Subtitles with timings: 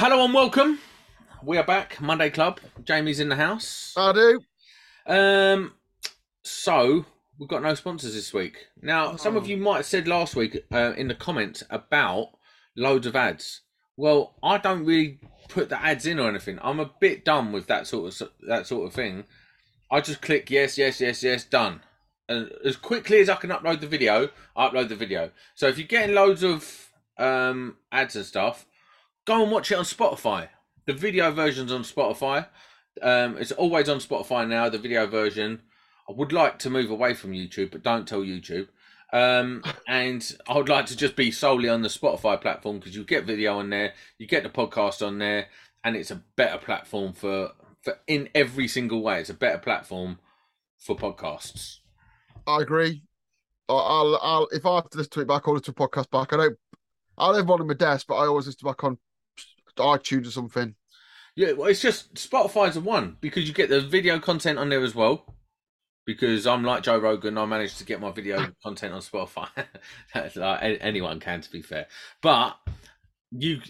[0.00, 0.78] Hello and welcome.
[1.42, 2.60] We are back, Monday Club.
[2.84, 3.92] Jamie's in the house.
[3.96, 4.40] I do.
[5.08, 5.72] Um,
[6.44, 7.04] so
[7.36, 8.66] we've got no sponsors this week.
[8.80, 9.46] Now, some of Oh.
[9.46, 12.28] you might have said last week uh, in the comments about
[12.76, 13.62] loads of ads.
[13.96, 16.60] Well, I don't really put the ads in or anything.
[16.62, 19.24] I'm a bit done with that sort of that sort of thing.
[19.90, 21.80] I just click yes, yes, yes, yes, done.
[22.28, 25.32] And as quickly as I can upload the video, I upload the video.
[25.56, 26.88] So if you're getting loads of
[27.18, 28.64] um, ads and stuff,
[29.28, 30.48] go and watch it on Spotify.
[30.86, 32.46] The video version's on Spotify.
[33.02, 34.70] Um, it's always on Spotify now.
[34.70, 35.60] The video version.
[36.08, 38.68] I would like to move away from YouTube, but don't tell YouTube.
[39.12, 43.04] Um, and I would like to just be solely on the Spotify platform because you
[43.04, 45.48] get video on there, you get the podcast on there,
[45.84, 47.50] and it's a better platform for
[47.82, 49.20] for in every single way.
[49.20, 50.18] It's a better platform
[50.78, 51.80] for podcasts.
[52.46, 53.02] I agree.
[53.68, 55.88] I- I'll, I'll, if I have to listen to it back or listen to a
[55.88, 56.58] podcast back, I don't.
[57.18, 58.96] I'll have one on my desk, but I always listen back on
[59.78, 60.74] iTunes or something.
[61.36, 64.82] Yeah, well, it's just Spotify's the one because you get the video content on there
[64.82, 65.36] as well.
[66.04, 69.48] Because I'm like Joe Rogan, I managed to get my video content on Spotify.
[70.34, 71.86] Like anyone can, to be fair.
[72.22, 72.56] But
[73.30, 73.60] you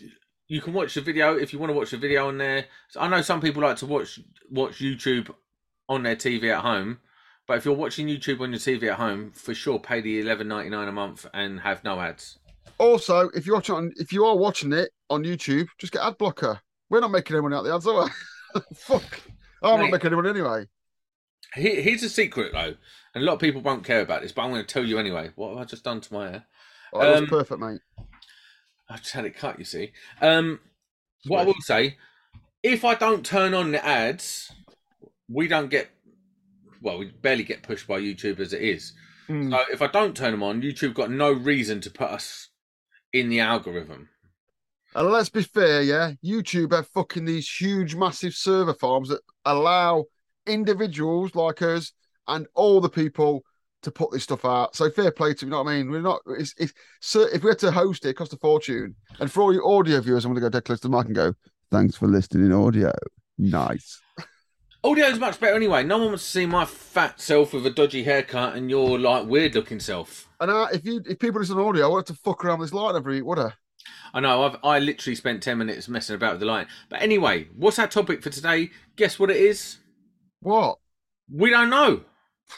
[0.47, 2.65] you can watch the video if you want to watch the video on there.
[2.89, 4.19] So I know some people like to watch
[4.51, 5.35] watch YouTube
[5.89, 7.01] on their TV at home.
[7.47, 10.49] But if you're watching YouTube on your TV at home, for sure pay the eleven
[10.49, 12.39] ninety nine a month and have no ads.
[12.79, 16.17] Also, if you're watching on, if you are watching it on YouTube, just get ad
[16.19, 16.61] blocker.
[16.91, 18.61] We're not making anyone out the ads, are we?
[18.75, 19.21] Fuck.
[19.63, 19.85] I'm Mate.
[19.87, 20.67] not making anyone anyway.
[21.55, 22.75] Here, here's a secret though,
[23.15, 24.99] and a lot of people won't care about this, but I'm going to tell you
[24.99, 25.31] anyway.
[25.35, 26.45] What have I just done to my hair?
[26.93, 27.81] Oh, that Um, was perfect, mate.
[28.89, 29.93] I just had it cut, you see.
[30.21, 30.61] Um,
[31.27, 31.97] what I will say,
[32.63, 34.53] if I don't turn on the ads,
[35.29, 35.91] we don't get,
[36.81, 38.93] well, we barely get pushed by YouTube as it is.
[39.29, 39.51] Mm.
[39.51, 42.48] So if I don't turn them on, YouTube got no reason to put us
[43.21, 44.09] in the algorithm.
[44.95, 46.13] And let's be fair, yeah.
[46.25, 50.05] YouTube have fucking these huge, massive server farms that allow
[50.47, 51.93] individuals like us
[52.27, 53.45] and all the people
[53.83, 54.75] to put this stuff out.
[54.75, 55.91] So fair play to you know what I mean?
[55.91, 56.21] We're not.
[56.27, 58.97] It's, it's so if we had to host it, it cost a fortune.
[59.21, 61.07] And for all your audio viewers, I'm going to go dead close to the mic
[61.07, 61.35] and go,
[61.71, 62.93] "Thanks for listening in audio.
[63.37, 64.01] Nice."
[64.85, 65.83] Audio's much better anyway.
[65.83, 69.27] No one wants to see my fat self with a dodgy haircut and your like
[69.27, 70.29] weird looking self.
[70.41, 72.71] And uh, if you if people listen to audio, I want to fuck around with
[72.71, 73.53] this light every week, would I?
[74.15, 74.45] I know.
[74.45, 76.69] I've I literally spent ten minutes messing about with the light.
[76.89, 78.71] But anyway, what's our topic for today?
[78.95, 79.79] Guess what it is?
[80.41, 80.79] What
[81.33, 82.03] We don't know.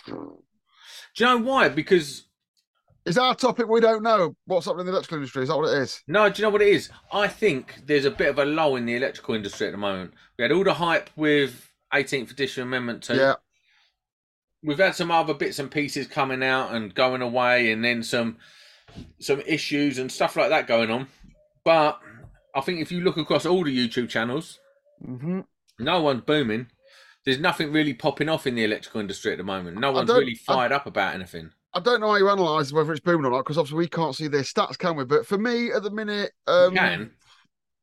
[0.07, 0.45] Do
[1.17, 1.71] you know why?
[1.71, 2.27] Because
[3.07, 3.67] is our topic?
[3.67, 5.43] We don't know what's happening in the electrical industry.
[5.43, 6.03] Is that what it is?
[6.07, 6.91] no, do you know what it is?
[7.13, 10.13] I think there's a bit of a lull in the electrical industry at the moment.
[10.39, 13.15] We had all the hype with 18th edition amendment two.
[13.17, 13.35] Yeah.
[14.63, 18.37] We've had some other bits and pieces coming out and going away, and then some
[19.19, 21.07] some issues and stuff like that going on.
[21.65, 21.99] But
[22.55, 24.59] I think if you look across all the YouTube channels,
[25.07, 25.41] Mm-hmm.
[25.79, 26.67] no one's booming.
[27.25, 29.79] There's nothing really popping off in the electrical industry at the moment.
[29.79, 31.51] No one's really I- fired up about anything.
[31.73, 34.15] I don't know how you analyse whether it's booming or not because obviously we can't
[34.15, 35.05] see their stats, can we?
[35.05, 37.11] But for me, at the minute, um, You can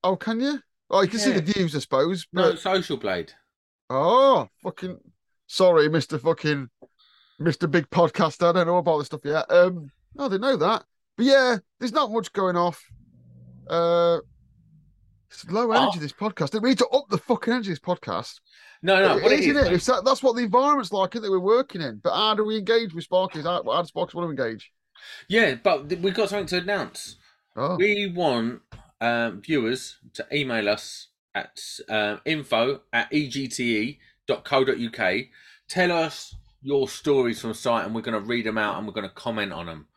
[0.04, 0.60] oh, can you?
[0.90, 2.28] Oh, you can see the views, I suppose.
[2.34, 3.32] no social blade.
[3.90, 4.98] Oh, fucking
[5.48, 6.70] sorry, Mister fucking
[7.40, 8.50] Mister Big Podcaster.
[8.50, 9.46] I don't know about this stuff yet.
[9.50, 10.84] Um, I didn't know that.
[11.16, 12.84] But yeah, there's not much going off.
[13.70, 14.20] Uh,
[15.30, 15.98] it's low energy.
[15.98, 16.00] Oh.
[16.00, 16.60] This podcast.
[16.62, 17.72] We need to up the fucking energy.
[17.72, 18.40] of This podcast.
[18.82, 19.18] No, no.
[19.18, 19.94] It What it is, it?
[19.94, 22.00] that, that's what the environment's like that we're working in.
[22.04, 23.44] But how do we engage with Sparkies?
[23.44, 24.72] How, how does Sparkies want to engage?
[25.28, 27.18] yeah, but we've got something to announce.
[27.56, 28.62] Oh, We want
[29.02, 31.60] um, viewers to email us at
[31.90, 33.98] um, info at egte.co.uk.
[35.70, 38.94] Tell us your stories from site, and we're going to read them out and we're
[38.94, 39.88] going to comment on them.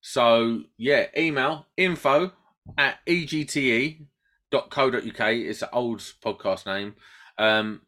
[0.00, 2.32] So, yeah, email info
[2.76, 4.00] at egte.co.uk.
[5.20, 6.94] It's an old podcast name.
[7.36, 7.82] Um,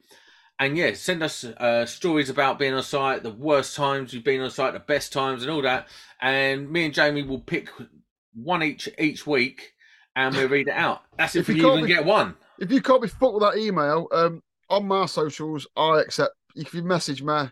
[0.58, 4.42] and yeah, send us uh, stories about being on site, the worst times you've been
[4.42, 5.88] on site, the best times, and all that.
[6.20, 7.70] And me and Jamie will pick
[8.34, 9.72] one each each week,
[10.14, 11.02] and we'll read it out.
[11.16, 12.36] That's if, If you we can't even be- get one.
[12.60, 16.32] If you can't be fucked with that email, um, on my socials, I accept.
[16.54, 17.44] If you message me,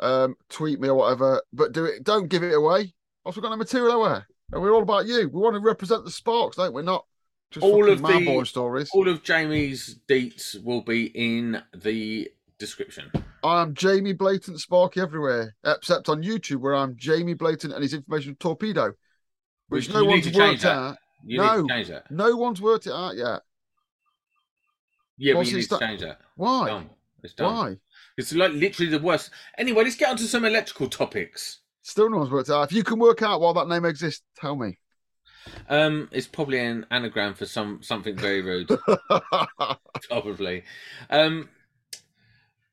[0.00, 2.04] um, tweet me or whatever, but do it.
[2.04, 2.94] Don't give it away.
[3.24, 4.20] Also, got no material away,
[4.52, 5.28] and we're all about you.
[5.28, 6.82] We want to represent the Sparks, don't we?
[6.82, 7.04] Not
[7.50, 8.90] just All of the- stories.
[8.92, 13.10] All of Jamie's deets will be in the description.
[13.44, 18.34] I'm Jamie Blatant Sparky everywhere, except on YouTube, where I'm Jamie Blatant and his information
[18.36, 18.94] torpedo,
[19.68, 20.72] which You no one's worked that.
[20.72, 20.96] out.
[21.24, 21.56] You No.
[21.62, 22.10] need to change that.
[22.10, 23.42] No one's worked it out yet.
[25.18, 26.20] Yeah, What's you need to change that.
[26.36, 26.68] Why?
[26.68, 26.90] Done.
[27.22, 27.54] It's done.
[27.54, 27.76] Why?
[28.16, 29.30] It's like literally the worst.
[29.58, 31.60] Anyway, let's get on to some electrical topics.
[31.82, 32.70] Still no one's worked out.
[32.70, 34.78] If you can work out why that name exists, tell me.
[35.68, 38.68] Um, it's probably an anagram for some something very rude.
[40.08, 40.64] probably.
[41.10, 41.48] Um,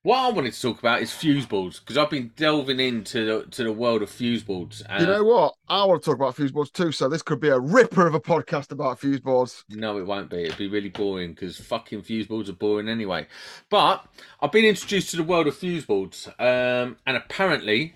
[0.05, 3.49] what I wanted to talk about is fuse boards because I've been delving into the,
[3.49, 4.83] to the world of fuse boards.
[4.87, 5.55] Uh, you know what?
[5.67, 6.91] I want to talk about fuse boards too.
[6.91, 9.65] So this could be a ripper of a podcast about fuse boards.
[9.67, 10.43] No, it won't be.
[10.43, 13.25] It'd be really boring because fucking fuse boards are boring anyway.
[13.71, 14.05] But
[14.39, 17.95] I've been introduced to the world of fuse boards, um, and apparently,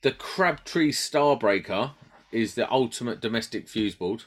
[0.00, 1.90] the Crabtree Starbreaker
[2.30, 4.24] is the ultimate domestic fuse board.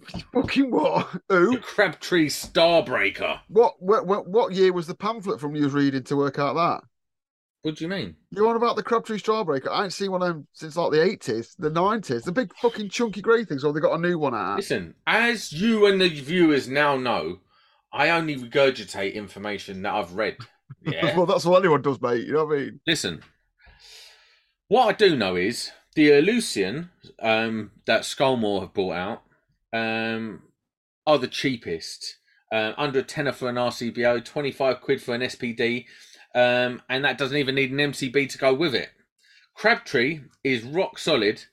[0.34, 1.08] Fucking what?
[1.28, 1.58] The Who?
[1.58, 3.40] Crabtree Starbreaker.
[3.48, 4.06] What, what?
[4.06, 4.28] What?
[4.28, 6.82] What year was the pamphlet from you was reading to work out that?
[7.62, 8.14] What do you mean?
[8.30, 9.68] You on about the Crabtree Starbreaker.
[9.70, 12.22] I ain't seen one of them since like the eighties, the nineties.
[12.22, 14.56] The big fucking chunky grey things, or they got a new one out.
[14.56, 17.40] Listen, as you and the viewers now know,
[17.92, 20.36] I only regurgitate information that I've read.
[20.82, 21.16] Yeah.
[21.16, 22.26] well, that's what anyone does, mate.
[22.26, 22.80] You know what I mean?
[22.86, 23.22] Listen,
[24.68, 26.90] what I do know is the Elucian
[27.20, 29.22] um, that Scolmore have brought out
[29.72, 30.42] um,
[31.06, 32.16] are the cheapest.
[32.50, 35.84] Uh, under a tenner for an RCBO, 25 quid for an SPD,
[36.34, 38.88] um, and that doesn't even need an MCB to go with it.
[39.54, 41.44] Crabtree is rock solid,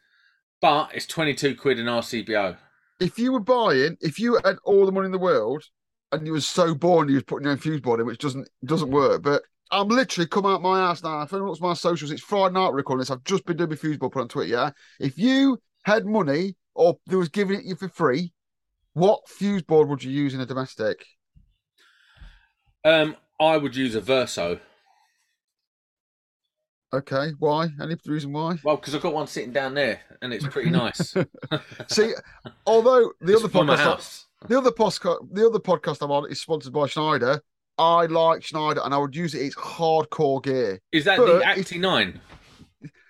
[0.61, 2.55] but it's 22 quid an RCBO.
[3.01, 5.65] If you were buying, if you had all the money in the world,
[6.11, 8.47] and you was so bored, you was putting your own fuse board in, which doesn't
[8.63, 9.21] doesn't work.
[9.21, 11.21] But I'm literally come out my ass now.
[11.21, 13.11] If anyone looks at my socials, it's Friday night recording this.
[13.11, 14.49] I've just been doing my fuse board put on Twitter.
[14.49, 14.69] Yeah,
[14.99, 18.33] if you had money or they was giving it you for free,
[18.93, 21.05] what fuse board would you use in a domestic?
[22.83, 24.59] Um, I would use a Verso.
[26.93, 27.67] Okay, why?
[27.81, 28.57] Any reason why?
[28.63, 31.13] Well, because I've got one sitting down there, and it's pretty nice.
[31.87, 32.13] See,
[32.65, 36.71] although the It's other podcast, the other podcast, the other podcast I'm on is sponsored
[36.71, 37.41] by Schneider.
[37.77, 39.39] I like Schneider, and I would use it.
[39.39, 40.79] It's hardcore gear.
[40.93, 42.21] Is that But the Acti Nine?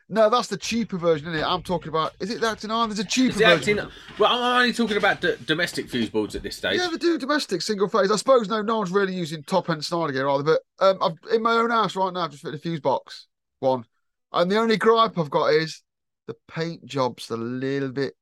[0.07, 1.43] No, that's the cheaper version, isn't it?
[1.43, 2.13] I'm talking about.
[2.19, 2.89] Is it the Acti Nine?
[2.89, 3.77] There's a cheaper version.
[4.19, 6.77] Well, I'm only talking about d- domestic fuse boards at this stage.
[6.77, 8.11] Yeah, they do domestic single phase.
[8.11, 10.43] I suppose no, no one's really using top end Schneider gear either.
[10.43, 12.21] But um, I've in my own house right now.
[12.21, 13.25] I've just fit a fuse box
[13.61, 13.83] one,
[14.31, 15.81] and the only gripe I've got is
[16.27, 18.13] the paint job's a little bit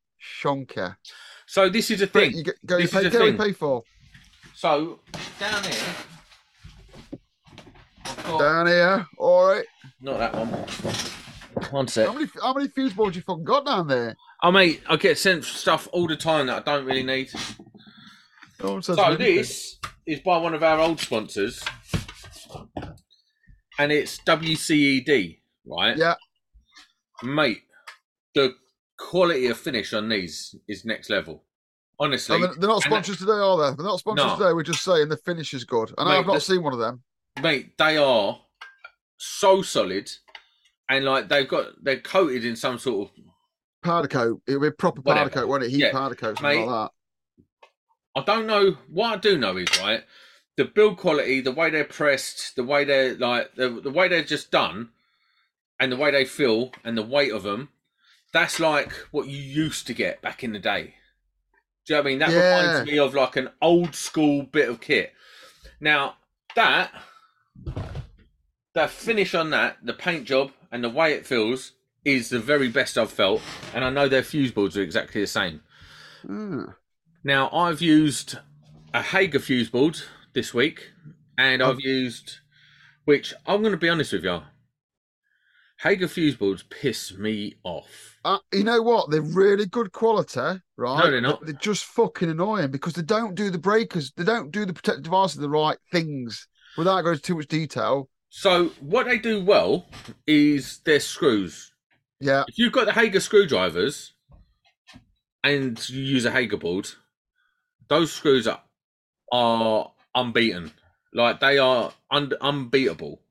[0.41, 0.95] shonker.
[1.47, 2.31] So this is a But thing.
[2.38, 3.83] you get, go, you This pay, is a get what you pay for
[4.56, 5.01] So
[5.38, 5.83] down here,
[8.24, 9.06] got- down here.
[9.18, 9.65] All right.
[10.00, 10.65] not that one.
[11.71, 12.07] One sec.
[12.07, 14.15] How many how many fuse boards you fucking got down there?
[14.44, 17.30] Oh mate, I get sent stuff all the time that I don't really need.
[18.60, 18.80] So
[19.18, 21.63] this is by one of our old sponsors,
[23.80, 25.98] and it's WCED, right?
[25.98, 26.15] Yeah.
[27.24, 27.62] mate.
[28.36, 28.54] The
[28.98, 31.44] quality of finish on these is next level.
[32.00, 33.75] Honestly, they're not that- sponsors today, are they?
[33.75, 34.38] They're not sponsors No.
[34.38, 34.54] today.
[34.54, 37.04] We're just saying the finish is good, and I've not the- seen one of them.
[37.42, 38.39] mate, they are
[39.18, 40.09] so solid,
[40.89, 43.24] and like they've got they're coated in some sort of
[43.83, 44.41] Powder coat.
[44.47, 45.69] It'll be proper powder coat, won't it?
[45.71, 46.65] Heat Yeah, powder coat, something mate.
[46.68, 46.89] like
[48.15, 48.21] that.
[48.21, 48.77] I don't know.
[48.89, 50.03] What I do know is right,
[50.56, 54.24] the build quality, the way they're pressed, the way they're like the, the way they're
[54.24, 54.89] just done,
[55.80, 57.69] and the way they feel, and the weight of them.
[58.31, 60.95] That's like what you used to get back in the day.
[61.85, 62.19] Do you know what I mean?
[62.19, 62.63] That Yeah.
[62.63, 65.12] reminds me of like an old school bit of kit.
[65.81, 66.15] Now
[66.56, 66.91] that
[68.75, 71.71] that finish on that, the paint job and the way it feels
[72.03, 73.41] is the very best I've felt,
[73.73, 75.61] and I know their fuse boards are exactly the same.
[76.25, 76.63] Hmm.
[77.23, 78.39] Now I've used
[78.93, 80.01] a Hager fuse board
[80.33, 80.91] this week,
[81.37, 81.69] and Oh.
[81.69, 82.39] I've used,
[83.06, 84.42] which I'm going to be honest with you,
[85.80, 88.18] Hager fuse boards piss me off.
[88.25, 89.11] Uh, you know what?
[89.11, 90.39] They're really good quality,
[90.77, 91.03] right?
[91.06, 91.45] No, they're not.
[91.45, 94.11] They're just fucking annoying because they don't do the breakers.
[94.15, 96.47] They don't do the protective devices the right things.
[96.77, 99.85] Without going into too much detail, So what they do well
[100.25, 101.71] is their screws.
[102.19, 104.13] yeah, If you've got the Hager screwdrivers
[105.44, 106.90] and you use a Hager board,
[107.90, 108.63] those screws are,
[109.31, 110.71] are unbeaten.
[111.13, 113.21] Like they are un- unbeatable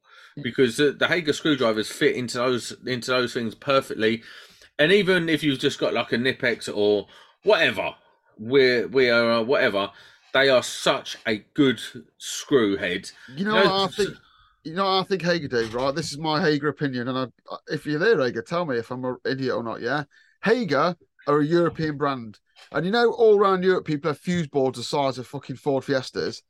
[0.40, 4.22] because the, the Hager screwdrivers fit into those into those things perfectly.
[4.78, 7.08] And even if you've just got like a Knipex or
[7.42, 7.96] whatever,
[8.38, 9.90] we're we are uh, whatever,
[10.32, 11.80] they are such a good
[12.18, 13.10] screw head.
[13.34, 14.10] you know No, what I think.
[14.64, 15.94] You know I think Hager do, right?
[15.94, 19.04] This is my Hager opinion, and I, if you're there, Hager, tell me if I'm
[19.04, 19.80] an idiot or not.
[19.80, 20.04] Yeah,
[20.44, 20.94] Hager
[21.26, 22.38] are a European brand,
[22.70, 25.84] and you know all around Europe, people have fuse boards the size of fucking Ford
[25.84, 26.42] Fiestas,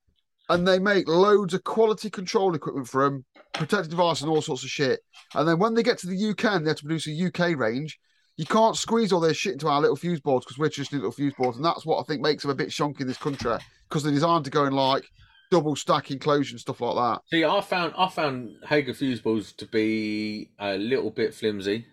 [0.51, 4.63] and they make loads of quality control equipment for them, protective devices, and all sorts
[4.63, 5.01] of shit.
[5.35, 7.57] And then when they get to the UK and they have to produce a UK
[7.57, 7.99] range,
[8.37, 11.13] you can't squeeze all their shit into our little fuse boards because we're just little
[11.13, 13.57] fuse boards, and that's what I think makes them a bit shonky in this country
[13.89, 15.05] because they're designed to go in like
[15.53, 17.21] double stack enclosure and stuff like that.
[17.31, 21.87] See, I found I found Hager fuse balls to be a little bit flimsy.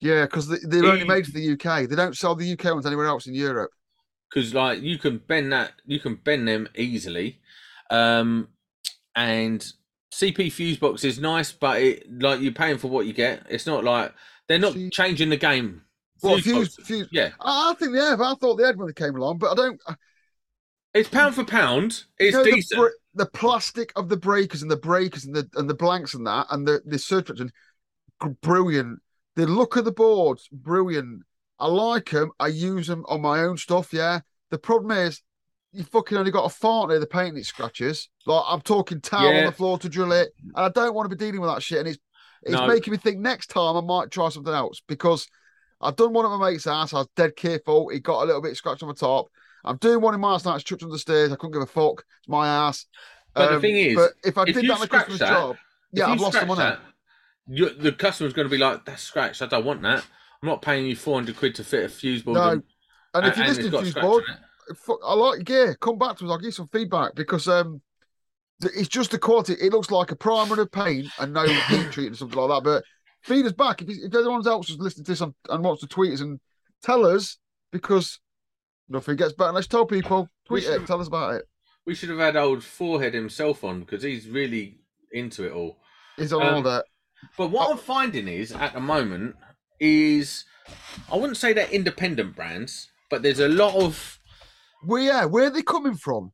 [0.00, 1.88] Yeah, because they, they're only made for the UK.
[1.88, 3.70] They don't sell the UK ones anywhere else in Europe.
[4.30, 7.40] because like you can bend that, you can bend them easily,
[7.90, 8.48] um,
[9.16, 9.66] and
[10.14, 13.42] CP fuse box is nice, but it like you're paying for what you get.
[13.50, 14.14] It's not like
[14.48, 15.82] they're not See- changing the game.
[16.22, 17.08] Well, Fuse fuse, box- fuse.
[17.12, 18.20] yeah, I I think they have.
[18.20, 19.80] I thought they had when they came along, but I don't.
[20.94, 22.04] It's pound for pound.
[22.18, 22.78] It's you know, decent.
[22.80, 26.14] The, br- the plastic of the breakers and the breakers and the and the blanks
[26.14, 27.52] and that and the the surface and
[28.40, 29.00] brilliant.
[29.36, 31.22] The look of the boards, brilliant.
[31.58, 32.30] I like them.
[32.40, 33.92] I use them on my own stuff.
[33.92, 34.20] Yeah.
[34.50, 35.22] The problem is,
[35.72, 38.08] you fucking only got a fart near the paint it scratches.
[38.26, 41.16] Like I'm talking towel on the floor to drill it, and I don't want to
[41.16, 41.78] be dealing with that shit.
[41.78, 41.98] And it's
[42.42, 42.66] it's No.
[42.66, 45.28] making me think next time I might try something else because
[45.80, 46.92] I've done one of my mate's house.
[46.92, 47.88] I was dead careful.
[47.88, 49.26] He got a little bit scratched on the top.
[49.64, 50.54] I'm doing one in my now.
[50.54, 51.32] It's chucked on the stairs.
[51.32, 52.04] I couldn't give a fuck.
[52.20, 52.86] It's my ass.
[53.34, 55.56] But the thing is, but if I if did that on a customer's that, job,
[55.92, 56.60] yeah, I've lost the money.
[56.60, 56.80] that,
[57.46, 59.42] you, the customer's going to be like, "That's scratched.
[59.42, 60.04] I don't want that.
[60.42, 62.62] I'm not paying you 400 quid to fit a fuse board." No, and-
[63.12, 64.24] and if you're and it's listening got to fuse board,
[64.76, 65.76] fuck, I like gear.
[65.80, 66.30] Come back to us.
[66.30, 67.80] I'll give you some feedback because um,
[68.62, 69.54] it's just the quality.
[69.54, 72.62] It looks like a primer and a paint and no heat treatment or something like
[72.62, 72.64] that.
[72.64, 72.84] But
[73.22, 75.88] feed us back if, if anyone else is listening to this and, and wants to
[75.88, 76.40] tweet us and
[76.82, 77.38] tell us
[77.72, 78.20] because
[78.90, 79.52] nothing gets better.
[79.52, 80.28] Let's tell people.
[80.50, 80.86] We Tweet it.
[80.86, 81.44] Tell us about it.
[81.86, 84.80] We should have had old forehead himself on because he's really
[85.12, 85.78] into it all.
[86.18, 86.84] It's on Um, all that.
[87.38, 89.36] But what I'm finding is at the moment
[89.80, 90.44] is
[91.10, 94.18] I wouldn't say they're independent brands, but there's a lot of
[94.84, 96.32] Well, yeah, where are they coming from?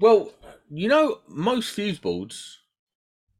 [0.00, 0.32] well,
[0.70, 2.58] you know, most fuse boards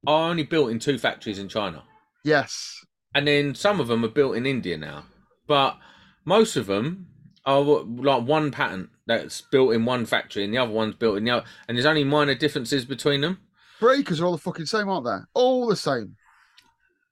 [0.06, 1.82] are only built in two factories in China.
[2.24, 2.80] Yes.
[3.14, 5.04] and then some of them are built in India now.
[5.46, 5.78] But
[6.24, 7.08] most of them
[7.46, 11.18] Oh, what- like one patent that's built in one factory, and the other one's built
[11.18, 13.38] in the other, and there's only minor differences between them.
[13.80, 15.18] Breakers are all the fucking same, aren't they?
[15.34, 16.16] All the same.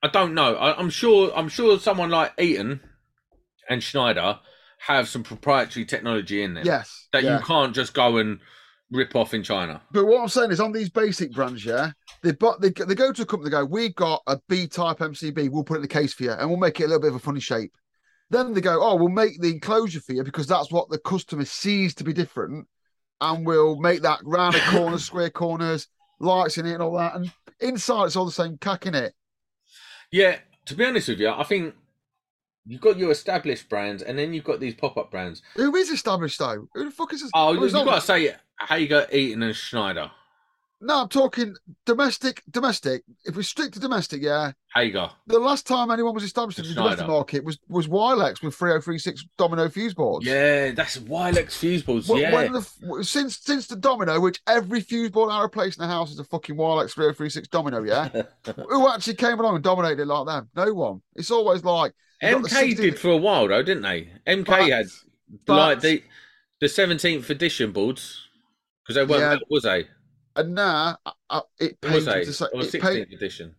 [0.03, 0.55] I don't know.
[0.57, 1.33] I, I'm sure.
[1.37, 2.81] I'm sure someone like Eaton
[3.69, 4.39] and Schneider
[4.79, 7.07] have some proprietary technology in there Yes.
[7.13, 7.39] that yeah.
[7.39, 8.41] you can't just go and
[8.91, 9.81] rip off in China.
[9.93, 13.13] But what I'm saying is, on these basic brands, yeah, they but they, they go
[13.13, 15.51] to a company, they go, "We've got a B type MCB.
[15.51, 17.11] We'll put it in the case for you, and we'll make it a little bit
[17.11, 17.73] of a funny shape."
[18.33, 21.45] Then they go, "Oh, we'll make the enclosure for you because that's what the customer
[21.45, 22.67] sees to be different,
[23.21, 25.87] and we'll make that round corners, square corners,
[26.19, 27.15] lights in it, and all that.
[27.15, 29.13] And inside, it's all the same cack in it.
[30.11, 31.75] Yeah, to be honest with you, I think
[32.65, 35.43] you've got your established brands, and then you've got these pop-up brands.
[35.57, 36.67] Who is established though?
[36.75, 37.31] Who the fuck is this?
[37.35, 40.11] Oh, you, it's have not- got to say how you got Eaton and Schneider.
[40.85, 41.55] No, I'm talking
[41.87, 42.43] domestic.
[42.51, 43.05] Domestic.
[43.25, 44.51] If we stick to domestic, yeah.
[44.75, 45.11] Go?
[45.29, 49.25] The last time anyone was established in the domestic market was was Wylex with 3036
[49.39, 50.27] domino fuse boards.
[50.27, 52.09] Yeah, that's Wylex fuse boards.
[52.09, 55.89] Yeah, When the, since since the domino, which every fuse board I replace in the
[55.89, 58.09] house is a fucking Wylex 3036 domino, yeah.
[58.69, 60.49] Who actually came along and dominated it like them?
[60.57, 61.03] No one.
[61.15, 64.11] It's always like you got the MK 60 did for a while though, didn't they?
[64.27, 64.87] MK But- had
[65.47, 66.03] but- like the
[66.61, 68.27] the seventeenth edition boards
[68.83, 69.47] because they weren't, Yeah.
[69.49, 69.87] was they?
[70.37, 73.55] And now uh, uh, it pains me to say Or it pain, edition?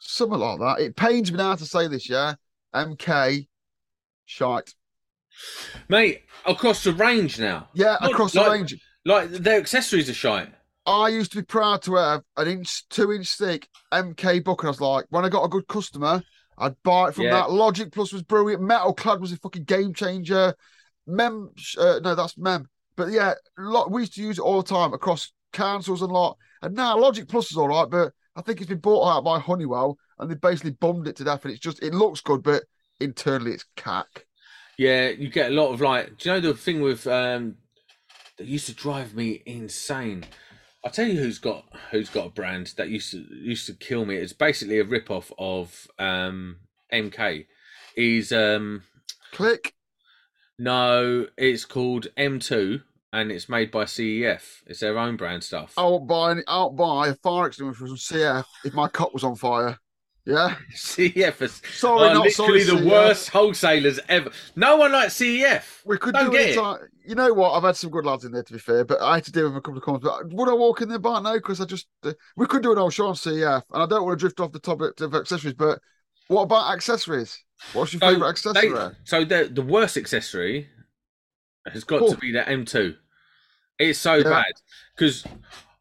[0.00, 0.80] something like that.
[0.80, 2.34] It pains me now to say this, yeah.
[2.74, 3.46] MK,
[4.26, 4.74] shite.
[5.88, 7.68] Mate, across the range now.
[7.74, 8.76] Yeah, Not across the like- range.
[9.04, 10.52] Like their accessories are shite.
[10.84, 14.68] I used to be proud to have an inch, two inch thick MK book, and
[14.68, 16.22] I was like, when I got a good customer,
[16.58, 17.32] I'd buy it from Yeah.
[17.34, 17.50] that.
[17.50, 18.62] Logic Plus was brilliant.
[18.62, 20.54] Metal Clad was a fucking game changer.
[21.06, 22.68] Mem, uh, no, that's Mem.
[22.96, 26.36] But yeah, lot, we used to use it all the time across councils and lot.
[26.62, 29.38] And now Logic Plus is all right, but I think it's been bought out by
[29.38, 31.44] Honeywell, and they basically bummed it to death.
[31.44, 32.64] And it's just, it looks good, but
[33.00, 34.26] internally it's cack.
[34.76, 36.18] Yeah, you get a lot of like.
[36.18, 37.56] Do you know the thing with um
[38.38, 40.24] that used to drive me insane?
[40.84, 44.04] I'll tell you who's got who's got a brand that used to used to kill
[44.04, 44.16] me.
[44.16, 46.58] It's basically a rip off of um
[46.92, 47.46] MK.
[47.96, 48.84] Is um
[49.32, 49.74] Click.
[50.58, 54.62] no, it's called M2 and it's made by CEF.
[54.66, 55.74] It's their own brand stuff.
[55.76, 59.12] I won't buy, any, I won't buy a fire extinguisher from CEF if my cot
[59.14, 59.78] was on fire.
[60.26, 60.56] Yeah.
[60.74, 62.90] CEF is Sorry, not literally sorry, the CF.
[62.90, 64.30] worst wholesalers ever.
[64.56, 65.62] No one likes CEF.
[65.86, 66.54] We could Don't do it.
[67.06, 67.52] You know what?
[67.52, 69.44] I've had some good lads in there, to be fair, but I had to deal
[69.48, 70.06] with a couple of comments.
[70.06, 71.22] But would I walk in there bar?
[71.22, 73.86] No, because I just uh, we could do an old show on CF, and I
[73.86, 75.54] don't want to drift off the topic of accessories.
[75.54, 75.78] But
[76.26, 77.42] what about accessories?
[77.72, 78.68] What's your So favourite accessory?
[78.68, 80.68] They, so the the worst accessory
[81.66, 82.10] has got Oh.
[82.12, 82.96] to be the M2.
[83.78, 84.22] It's so Yeah.
[84.24, 84.52] bad
[84.96, 85.24] because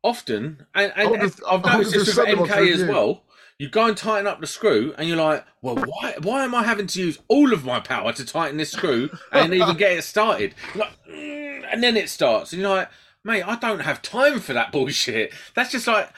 [0.04, 2.84] often, and, and, would and have- I've noticed this with said them on MK as
[2.84, 3.24] well.
[3.60, 6.14] You go and tighten up the screw, and you're like, "Well, why?
[6.22, 9.52] Why am I having to use all of my power to tighten this screw and
[9.52, 12.90] even get it started?" Like, "Mm," and then it starts, and you're like,
[13.24, 16.12] "Mate, I don't have time for that bullshit." That's just like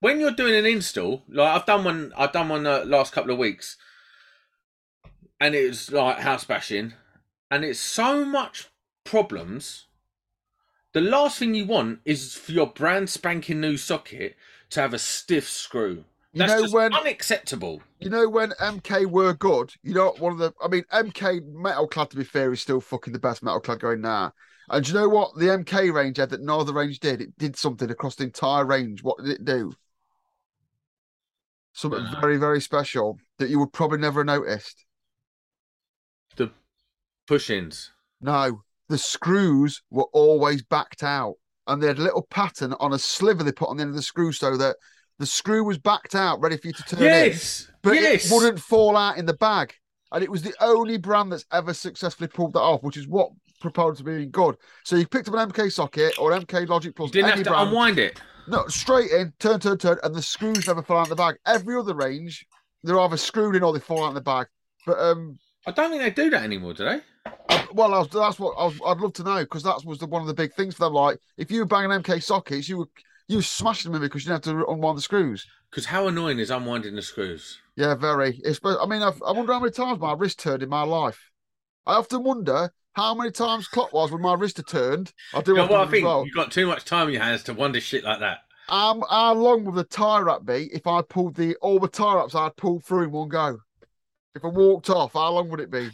[0.00, 1.22] when you're doing an install.
[1.28, 2.14] Like I've done one.
[2.16, 3.76] I've done one the last couple of weeks,
[5.38, 6.94] and it was like house bashing,
[7.50, 8.68] and it's so much
[9.06, 9.86] problems,
[10.92, 14.36] the last thing you want is for your brand spanking new socket
[14.70, 16.04] to have a stiff screw.
[16.32, 17.82] You That's know just when unacceptable.
[18.00, 19.72] you know when MK were good.
[19.82, 20.52] You know one of the.
[20.62, 23.80] I mean, MK Metal Clad to be fair is still fucking the best Metal Clad
[23.80, 24.32] going now.
[24.68, 27.20] And you know what the MK range had that no other range did?
[27.22, 29.02] It did something across the entire range.
[29.02, 29.72] What did it do?
[31.72, 32.20] Something No.
[32.20, 34.84] very very special that you would probably never have noticed.
[36.36, 36.50] The
[37.26, 37.92] push-ins.
[38.20, 41.34] No, the screws were always backed out,
[41.66, 43.96] and they had a little pattern on a sliver they put on the end of
[43.96, 44.76] the screw so that
[45.18, 47.70] the screw was backed out, ready for you to turn it in, Yes.
[47.82, 48.26] but yes.
[48.30, 49.72] it wouldn't fall out in the bag.
[50.12, 53.30] And it was the only brand that's ever successfully pulled that off, which is what
[53.60, 54.54] proposed to being good.
[54.84, 57.36] So you picked up an MK socket or an MK Logic You Plus, didn't any
[57.38, 58.20] have to brand, unwind it.
[58.46, 61.36] no, straight in, turn, turn, turn, and the screws never fall out in the bag.
[61.46, 62.46] Every other range,
[62.84, 64.46] they're either screwed in or they fall out in the bag.
[64.86, 67.00] But um, I don't think they do that anymore, do they?
[67.76, 70.06] Well, I was, that's what I was, I'd love to know because that was the,
[70.06, 70.94] one of the big things for them.
[70.94, 72.88] Like, if you were banging MK sockets, you were
[73.28, 75.46] you were smashing them because you didn't have to unwind the screws.
[75.70, 77.58] Because how annoying is unwinding the screws?
[77.76, 78.40] Yeah, very.
[78.44, 81.30] It's, I mean, I've, I wonder how many times my wrist turned in my life.
[81.84, 85.12] I often wonder how many times clockwise when my wrist had turned.
[85.34, 86.04] I do You know often what I think?
[86.06, 86.24] well.
[86.24, 88.38] You've got too much time in your hands to wonder shit like that.
[88.68, 92.14] Um, how long would the tie wrap be if I pulled the all the tie
[92.14, 93.58] wraps I'd pulled through in one go?
[94.34, 95.90] If I walked off, how long would it be?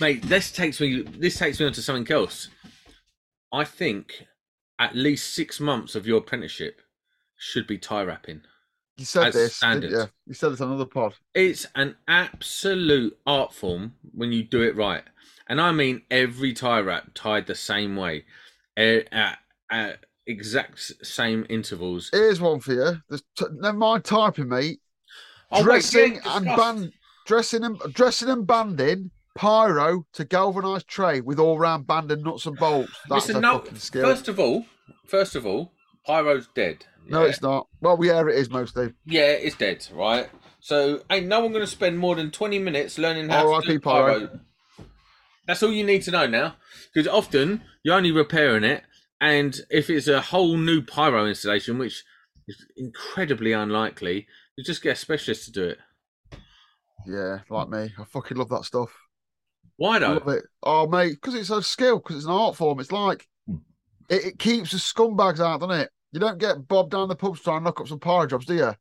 [0.00, 2.48] Mate, this takes me this takes me on to something else.
[3.52, 4.26] I think
[4.78, 6.82] at least six months of your apprenticeship
[7.36, 8.42] should be tie wrapping.
[8.98, 9.90] You said this, standard.
[9.90, 10.10] didn't you?
[10.26, 11.14] You said this on another pod.
[11.34, 15.02] It's an absolute art form when you do it right.
[15.48, 18.24] And I mean every tie wrap tied the same way,
[18.76, 19.38] eh, at,
[19.70, 22.10] at exact same intervals.
[22.12, 23.02] Here's one for you.
[23.08, 24.80] There's t- never mind typing, mate.
[25.50, 26.92] Oh, wait, dressing yeah, and band,
[27.26, 32.46] dressing and dressing and banding pyro to galvanized tray with all round band and nuts
[32.46, 32.92] and bolts.
[33.08, 34.04] That's Listen, a no, fucking skill.
[34.04, 34.66] first of all,
[35.06, 35.72] first of all,
[36.06, 36.86] Pyro's dead.
[37.08, 37.28] no, yeah?
[37.28, 37.68] it's not.
[37.80, 38.92] Well, yeah, it is mostly.
[39.04, 40.28] Yeah, it's dead, right?
[40.60, 43.66] So ain't no one going to spend more than twenty minutes learning how to R.I.P.
[43.68, 44.40] do pyro.
[45.46, 46.56] That's all you need to know now,
[46.92, 48.82] because often you're only repairing it,
[49.20, 52.02] and if it's a whole new pyro installation, which
[52.48, 55.78] is incredibly unlikely, you just get a specialist to do it.
[57.06, 57.92] Yeah, like me.
[57.96, 58.90] I fucking love that stuff.
[59.76, 60.14] Why though?
[60.14, 60.44] Love it.
[60.62, 62.80] Oh, mate, because it's a skill, because it's an art form.
[62.80, 63.56] It's like hmm.
[64.08, 65.90] it, it keeps the scumbags out, doesn't it?
[66.12, 68.72] You don't get Bob down the trying to knock up some pyro jobs, do you?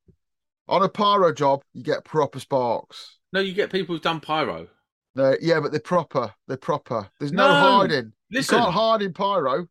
[0.68, 3.18] On a pyro job, you get proper sparks.
[3.34, 4.68] No, you get people who've done pyro.
[5.16, 6.34] No, yeah, but they're proper.
[6.48, 7.10] They're proper.
[7.20, 8.14] There's no, No, hiding.
[8.32, 9.68] Listen, You can't hide in pyro.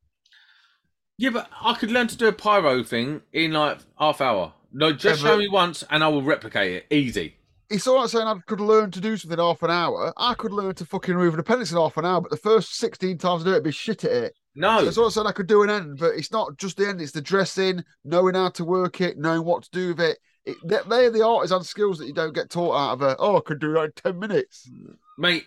[1.18, 4.52] yeah, but I could learn to do a pyro thing in like half hour.
[4.72, 7.36] No, just show me once, and I will replicate it easy.
[7.74, 10.12] It's all right saying I could learn to do something in half an hour.
[10.16, 12.76] I could learn to fucking remove an appendix in half an hour, but the first
[12.76, 14.34] 16 times I do it, I'd be shit at it.
[14.54, 16.88] No, So it's all saying I could do an end, but it's not just the
[16.88, 20.18] end, it's the dressing, knowing how to work it, knowing what to do with it.
[20.44, 23.38] it they- they're the artisan skills that you don't get taught out of a, oh,
[23.38, 24.70] I could do that in 10 minutes.
[25.18, 25.46] mate.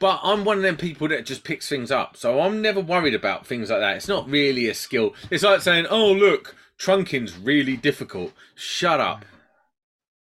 [0.00, 3.14] But I'm one of them people that just picks things up, so I'm never worried
[3.14, 3.96] about things like that.
[3.96, 5.14] It's not really a skill.
[5.30, 9.24] It's like saying, "Oh, look, trunking's really difficult." Shut up.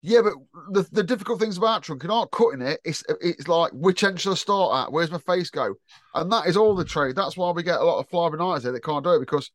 [0.06, 0.34] Yeah, but
[0.74, 2.82] the, the difficult things about trunking aren't cutting it.
[2.84, 4.92] It's it's like which end should I start at?
[4.92, 5.76] Where's my face go?
[6.14, 7.16] And that is all the trade.
[7.16, 9.50] That's why we get a lot of fly nighters here that can't do it because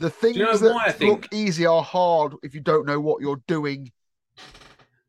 [0.00, 3.92] the things know that look easy are hard if you don't know what you're doing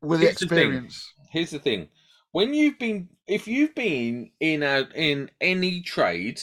[0.00, 1.12] with the Here's the experience.
[1.32, 1.88] Here's the thing:
[2.30, 6.40] when you've been, if you've been in a in any trade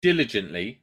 [0.00, 0.82] diligently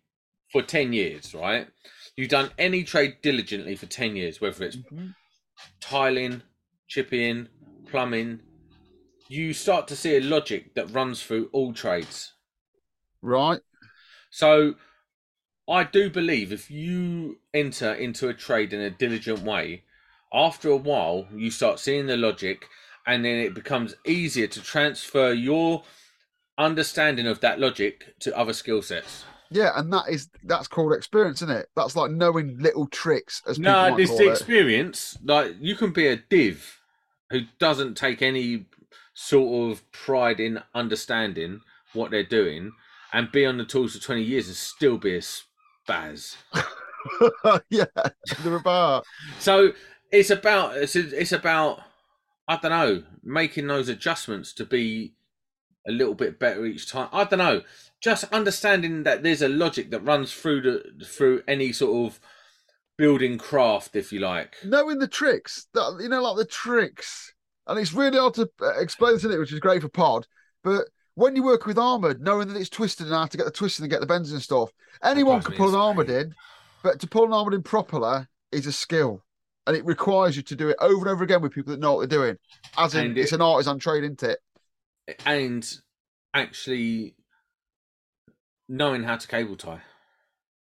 [0.52, 1.68] for ten years, right?
[2.16, 5.08] You've done any trade diligently for ten years, whether it's mm-hmm.
[5.82, 6.44] tiling,
[6.94, 7.48] chipping,
[7.88, 8.40] plumbing.
[9.28, 12.34] You start to see a logic that runs through all trades.
[13.24, 13.62] Right?
[14.30, 14.76] So
[15.68, 19.86] I do believe if you enter into a trade in a diligent way,
[20.32, 22.68] after a while you start seeing the logic
[23.08, 25.84] and then it becomes easier to transfer your
[26.60, 29.26] understanding of that logic to other skill sets.
[29.50, 31.70] Yeah, and that is that's called experience, isn't it?
[31.76, 34.32] That's like knowing little tricks, as No, it's the it.
[34.32, 35.18] experience.
[35.24, 36.80] Like you can be a div
[37.34, 38.67] who doesn't take any
[39.15, 41.62] sort of pride in understanding
[41.93, 42.72] what they're doing
[43.12, 46.36] and be on the tools for 20 years and still be a spaz.
[47.69, 47.86] yeah,
[48.43, 49.04] they're about.
[49.39, 49.74] So
[50.12, 51.82] it's about it's it's about
[52.48, 55.13] I don't know making those adjustments to be
[55.88, 57.10] a little bit better each time.
[57.12, 57.63] I don't know,
[58.00, 62.19] just understanding that there's a logic that runs through the through any sort of
[62.98, 64.56] building craft, if you like.
[64.64, 67.34] knowing the tricks that you know like the tricks
[67.68, 70.28] and it's really hard to uh, explain this in it which is great for pod
[70.64, 73.52] but when you work with armored, knowing that it's twisted and how to get the
[73.52, 74.72] twisting and get the bends and stuff,
[75.04, 76.34] anyone can pull an armored in,
[76.82, 79.24] but to pull an armored in properly is a skill.
[79.68, 81.94] And it requires you to do it over and over again with people that know
[81.94, 82.38] what they're doing.
[82.80, 84.40] As in, it- it's an artisan trade, isn't it?
[85.24, 85.72] and
[86.34, 87.14] actually
[88.68, 89.82] knowing how to cable tie.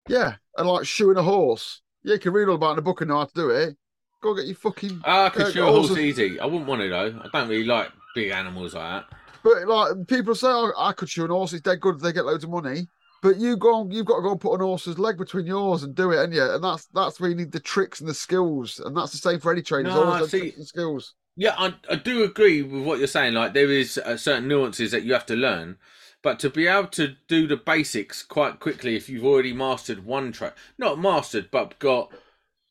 [0.09, 0.37] Yeah.
[0.57, 1.83] And like shoeing a horse.
[2.09, 3.51] Yeah, you can read all about it in a book and know how to do
[3.51, 3.77] it.
[4.23, 5.03] Go get your fucking.
[5.05, 6.41] Ah, I could Uh, a horse easy.
[6.41, 7.21] I wouldn't want to though.
[7.23, 9.19] I don't really like big animals like that.
[9.45, 11.53] But like people say, oh, I could shoe an horse.
[11.53, 12.89] It's dead good if they get loads of money.
[13.21, 15.83] But you go, on, you've got to go and put an horse's leg between yours
[15.83, 18.15] and do it, and yeah, and that's that's where you need the tricks and the
[18.15, 19.91] skills, and that's the same for any trainer.
[19.91, 21.15] No, always see- and skills.
[21.37, 23.35] Yeah, I, I do agree with what you're saying.
[23.35, 25.77] Like there is uh, certain nuances that you have to learn,
[26.23, 30.33] but to be able to do the basics quite quickly if you've already mastered one
[30.33, 32.11] track, not mastered, but got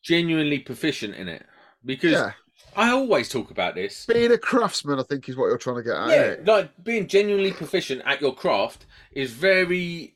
[0.03, 1.45] genuinely proficient in it.
[1.85, 2.31] Because Yeah,
[2.75, 4.05] I always talk about this.
[4.05, 6.09] being a craftsman, I think, is what you're trying to get at.
[6.09, 6.47] yeah, innit?
[6.47, 10.15] like being genuinely proficient at your craft is very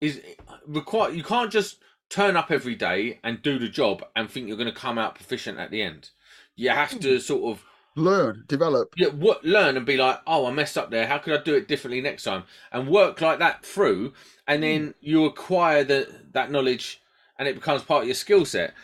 [0.00, 0.20] is
[0.66, 1.10] require.
[1.10, 1.78] You can't just
[2.10, 5.14] turn up every day and do the job and think you're going to come out
[5.14, 6.10] proficient at the end.
[6.56, 7.20] You have to hmm.
[7.20, 8.94] sort of learn, develop.
[8.96, 11.06] yeah, what learn and be like, oh, I messed up there.
[11.06, 12.44] How could I do it differently next time?
[12.70, 14.12] And work like that through,
[14.46, 14.94] and then mm.
[15.00, 17.00] you acquire the that knowledge,
[17.38, 18.74] and it becomes part of your skill set.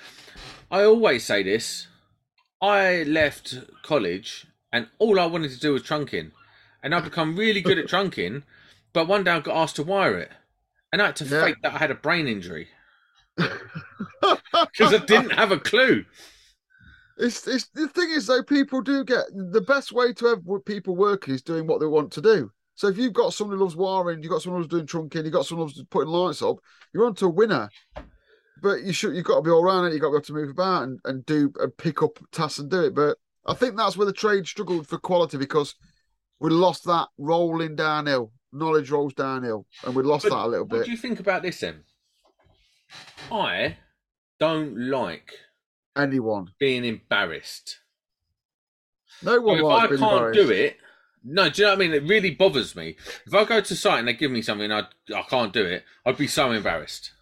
[0.71, 1.87] I always say this.
[2.61, 6.33] I left college, and all I wanted to do was trunking,
[6.83, 8.43] and I've become really good at trunking.
[8.93, 10.33] But one day I got asked to wire it,
[10.93, 11.45] and I had to Yeah.
[11.45, 12.69] fake that I had a brain injury
[13.37, 16.05] because I didn't have a clue.
[17.19, 20.95] It's, it's the thing is though, people do get the best way to have people
[20.95, 22.51] working is doing what they want to do.
[22.77, 25.33] So if you've got someone who loves wiring, you've got someone who's doing trunking, you've
[25.33, 26.59] got someone who's putting lights up,
[26.95, 27.69] you're on to a winner.
[28.63, 30.27] But you should you've got to be all around it, you've got to be able
[30.27, 32.95] to move about and, and do and pick up tasks and do it.
[32.95, 35.75] But I think that's where the trade struggled for quality because
[36.39, 38.33] we lost that rolling downhill.
[38.53, 40.79] Knowledge rolls downhill, and we lost But that a little bit.
[40.79, 41.83] What do you think about this then?
[43.31, 43.77] I
[44.39, 45.33] don't like
[45.99, 47.79] Anyone, being embarrassed.
[49.23, 50.77] no one if I can't do it,
[51.25, 51.93] no, do you know what I mean?
[51.93, 52.97] It really bothers me.
[53.27, 54.85] If I go to site and they give me something I,
[55.15, 57.13] I can't do it, I'd be so embarrassed.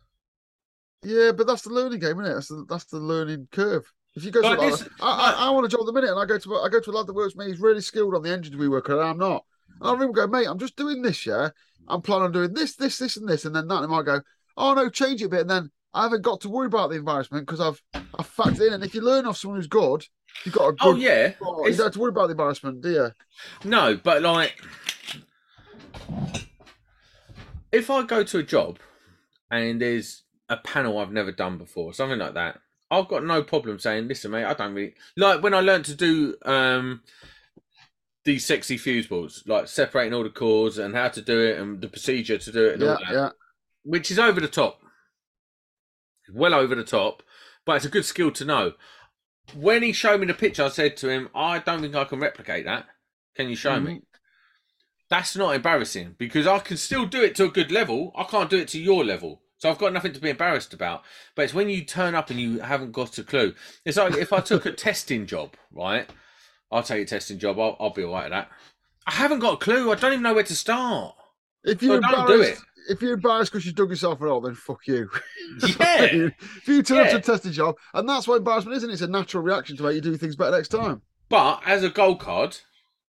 [1.03, 2.35] Yeah, but that's the learning game, isn't it?
[2.35, 3.91] That's the that's the learning curve.
[4.15, 5.93] If you go to Like a this- I, I, I want a job at the
[5.93, 7.53] minute, and I go to I go to a lad that works with me.
[7.53, 9.45] He's really skilled on the engines we work on, and I'm not.
[9.81, 11.51] And I him go, mate, I'm just doing this, yeah.
[11.89, 13.83] I'm planning on doing this, this, this, and this, and then that.
[13.83, 14.21] And I might go,
[14.57, 16.96] oh no, change it a bit, and then I haven't got to worry about the
[16.96, 18.74] embarrassment because I've I've factored in.
[18.74, 20.04] And if you learn off someone who's good,
[20.44, 20.78] you've got a good.
[20.80, 23.11] Oh yeah, you don't have to worry about the embarrassment, do you?
[23.64, 24.62] no, but like,
[27.72, 28.78] if I go to a job
[29.50, 33.78] and there's a panel I've never done before, something like that, I've got no problem
[33.78, 37.02] saying, "Listen, mate, I don't really like when I learned to do um
[38.24, 41.80] these sexy fuse boards, like separating all the cores and how to do it and
[41.80, 43.30] the procedure to do it and Yeah, all that." yeah.
[43.85, 44.80] which is over the top,
[46.33, 47.23] well over the top,
[47.65, 48.73] but it's a good skill to know.
[49.55, 52.21] When he showed me the picture, I said to him, "I don't think I can
[52.21, 52.87] replicate that.
[53.35, 53.85] Can you show mm-hmm.
[53.85, 54.03] me?"
[55.09, 58.12] That's not embarrassing because I can still do it to a good level.
[58.17, 61.03] I can't do it to your level, so I've got nothing to be embarrassed about.
[61.35, 63.55] But it's when you turn up and you haven't got a clue.
[63.85, 66.11] It's like if I took a testing job, right?
[66.73, 67.61] I'll take a testing job.
[67.61, 68.51] I'll, I'll be all right at that.
[69.07, 69.93] I haven't got a clue.
[69.93, 71.15] I don't even know where to start.
[71.62, 74.40] If you're Well, don't do embarrassed, if you're embarrassed because you dug yourself an hole,
[74.40, 75.09] then fuck you.
[75.79, 76.29] Yeah.
[76.33, 77.18] if you turn up to Yeah.
[77.18, 78.92] a testing job, and that's what embarrassment is, isn't it?
[78.94, 81.03] It's a natural reaction to make you do things better next time.
[81.29, 82.59] But as a gold card,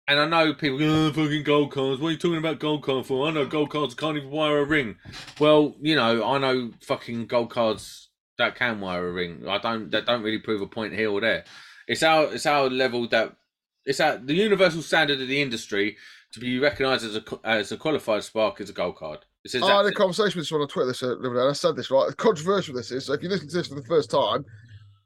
[0.06, 2.00] and I know people go, oh, fucking gold cards.
[2.00, 3.26] What are you talking about gold card for?
[3.26, 4.96] I know gold cards can't even wire a ring.
[5.38, 9.44] Well, you know, I know fucking gold cards that can wire a ring.
[9.48, 9.90] I don't.
[9.90, 11.44] That don't really prove a point here or there.
[11.86, 12.32] It's our.
[12.32, 13.36] It's our level that.
[13.84, 15.96] It's our the universal standard of the industry
[16.32, 19.20] to be recognised as a as a qualified spark is a gold card.
[19.54, 21.52] I had a conversation with someone on Twitter this uh, the other day, and I
[21.52, 22.08] said this right.
[22.08, 23.06] The controversial this is.
[23.06, 24.44] So if you listen to this for the first time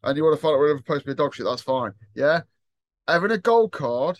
[0.05, 1.92] and you want to find out whether post me a dog shit, that's fine.
[2.14, 2.42] Yeah,
[3.09, 4.18] having a gold card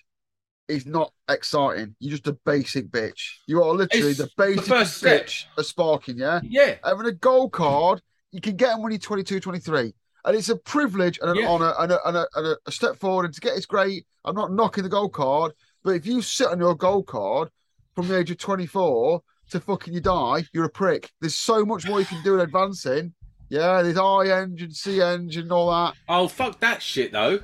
[0.69, 1.95] is not exciting.
[1.99, 3.21] You're just a basic bitch.
[3.47, 5.27] You are literally It's the the basic first step.
[5.27, 6.19] bitch of sparking.
[6.19, 6.77] Yeah, Yeah.
[6.85, 9.93] having a gold card, you can get them when you're 22, 23.
[10.25, 11.49] And it's a privilege and an Yeah.
[11.49, 13.25] honour and, a, and, a, and a step forward.
[13.27, 14.07] And to get it's great.
[14.25, 17.51] I'm not knocking the gold card, but if you sit on your gold card
[17.97, 19.21] from the age of 24
[19.53, 21.11] to fucking you die, you're a prick.
[21.21, 23.15] There's so much more you can do in advancing.
[23.49, 25.95] Yeah, there's I engine, C engine, and all that.
[26.09, 27.41] Oh fuck that shit though.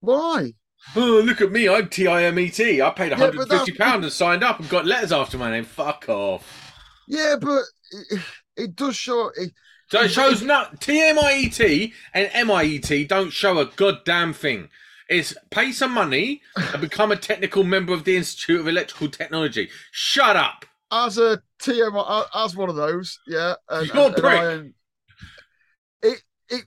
[0.00, 0.54] Why?
[0.96, 1.68] Oh, look at me!
[1.68, 2.80] I'm T I M E T.
[2.80, 5.64] I paid but 150 that's- pound and signed up and got letters after my name.
[5.64, 6.72] Fuck off.
[7.06, 7.62] Yeah, but
[8.10, 8.20] it,
[8.56, 9.30] it does show.
[9.36, 9.52] It,
[9.90, 14.68] So it shows not TMIET and MIET don't show a goddamn thing.
[15.08, 19.68] It's pay some money and become a technical member of the Institute of Electrical Technology.
[19.90, 20.64] Shut up.
[20.92, 23.54] As a TM, uh, as one of those, yeah.
[23.68, 24.40] And, You're and- and prick.
[24.40, 26.64] I it it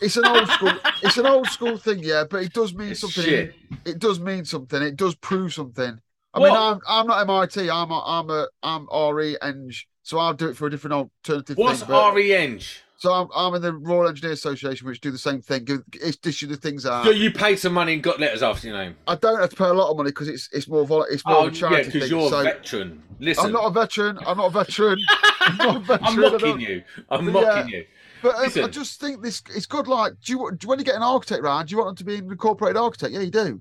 [0.00, 3.00] it's an old school it's an old school thing, yeah, but it does mean It's
[3.00, 3.24] something.
[3.24, 3.54] shit.
[3.84, 4.82] It does mean something.
[4.82, 6.00] It does prove something.
[6.32, 7.70] I mean, I'm I'm not MIT.
[7.70, 9.70] I'm a, I'm a I'm RE Eng,
[10.02, 11.88] so I'll do it for a different alternative What's thing.
[11.90, 12.60] but- REng?
[13.04, 15.66] So I'm, I'm in the Royal Engineer Association, which do the same thing.
[15.92, 17.04] It's issue the things out.
[17.04, 18.96] So you paid some money and got letters after your name.
[19.06, 21.22] I don't have to pay a lot of money because it's it's more vol- it's
[21.26, 23.02] more Oh, of a yeah, charity because you're so a veteran.
[23.20, 24.18] Listen, I'm not a veteran.
[24.24, 24.98] I'm not a veteran.
[25.42, 26.00] I'm not a veteran.
[26.06, 26.82] I'm mocking you.
[27.10, 27.54] I'm But yeah.
[27.56, 27.84] mocking you.
[28.22, 29.86] But um, I just think this it's good.
[29.86, 32.14] Like, do you when you get an architect round, do you want them to be
[32.24, 33.12] an incorporated architect?
[33.12, 33.60] Yeah, you do.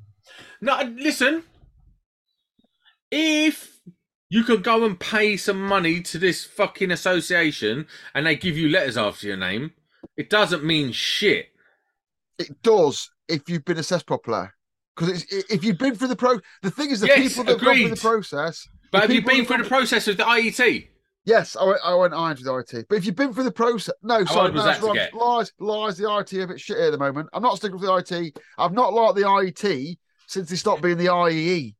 [0.61, 1.43] No, listen.
[3.11, 3.77] If
[4.33, 8.67] you could go and pay some money to this fucking association and they give you
[8.67, 9.71] letters after your name,
[10.17, 11.49] it doesn't mean shit.
[12.39, 14.47] It does if you've been assessed properly.
[14.95, 17.61] Because if you've been through the pro, the thing is, the Yes, people that have
[17.61, 18.67] gone through the process.
[18.91, 20.87] But have you been through the process with the IET?
[21.25, 22.87] Yes, I went, I went irons with the IT.
[22.89, 24.97] But if you've been through the process, no, sorry, was no, that wrong.
[25.13, 25.97] lies, lies.
[25.97, 27.29] The IT are a bit shit at the moment.
[27.33, 28.39] I'm not sticking with the IT.
[28.57, 31.75] I've not liked the IET since they stopped being the IEE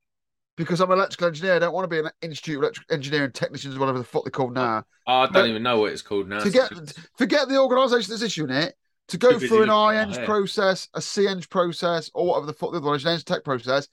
[0.56, 1.56] because I'm an electrical engineer.
[1.56, 4.24] I don't want to be an Institute of Electrical Engineering Technicians, or whatever the fuck
[4.24, 4.84] they're called now.
[5.08, 6.40] Oh, I don't But- even know what it's called now.
[6.44, 6.72] to get
[7.18, 8.76] forget the organisation that's issuing it
[9.10, 12.88] to go through an IEng process, a CEng process, or whatever the fuck the other
[12.88, 13.88] one is, an tech process.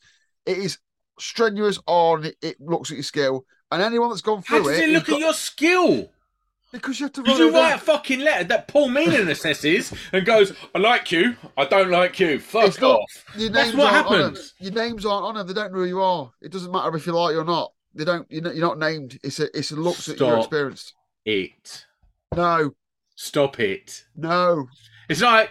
[0.46, 0.78] It is
[1.18, 2.30] strenuous on.
[2.40, 5.06] It, looks at your skill, and anyone that's gone How through does it, it look
[5.06, 6.10] got- at your skill?
[6.72, 10.24] Because you have to Did you write a fucking letter that Paul Meanan assesses and
[10.24, 13.24] goes, I like you, I don't like you, fuck It's not- off.
[13.36, 14.54] Your That's names what aren't on happens.
[14.58, 15.46] Your names aren't on them.
[15.46, 16.30] They don't know who you are.
[16.40, 17.72] It doesn't matter if you like it or not.
[17.94, 18.24] They don't.
[18.30, 19.18] You're not, you're not named.
[19.24, 19.56] It's a.
[19.56, 20.38] It's a looks at your Stop.
[20.44, 20.94] experience.
[21.24, 21.84] It.
[22.36, 22.72] No.
[23.16, 24.04] Stop it.
[24.16, 24.68] No.
[25.08, 25.50] It's like,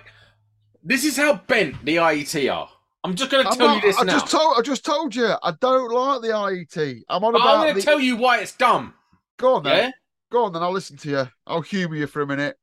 [0.82, 2.70] this is how bent the IET are.
[3.04, 4.14] I'm just going to I'm tell not, you this I now.
[4.14, 4.56] just told.
[4.58, 5.34] I just told you.
[5.44, 7.02] I don't like the IET.
[7.10, 7.64] I'm on But I'm about.
[7.64, 8.94] going the, to tell you why it's dumb.
[9.38, 9.76] Go on then.
[9.86, 9.92] Yeah?
[10.32, 10.62] Go on then.
[10.64, 11.28] I'll listen to you.
[11.48, 12.58] I'll humour you for a minute.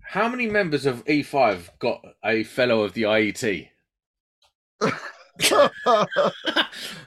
[0.00, 3.68] How many members of E5 got a fellow of the IET?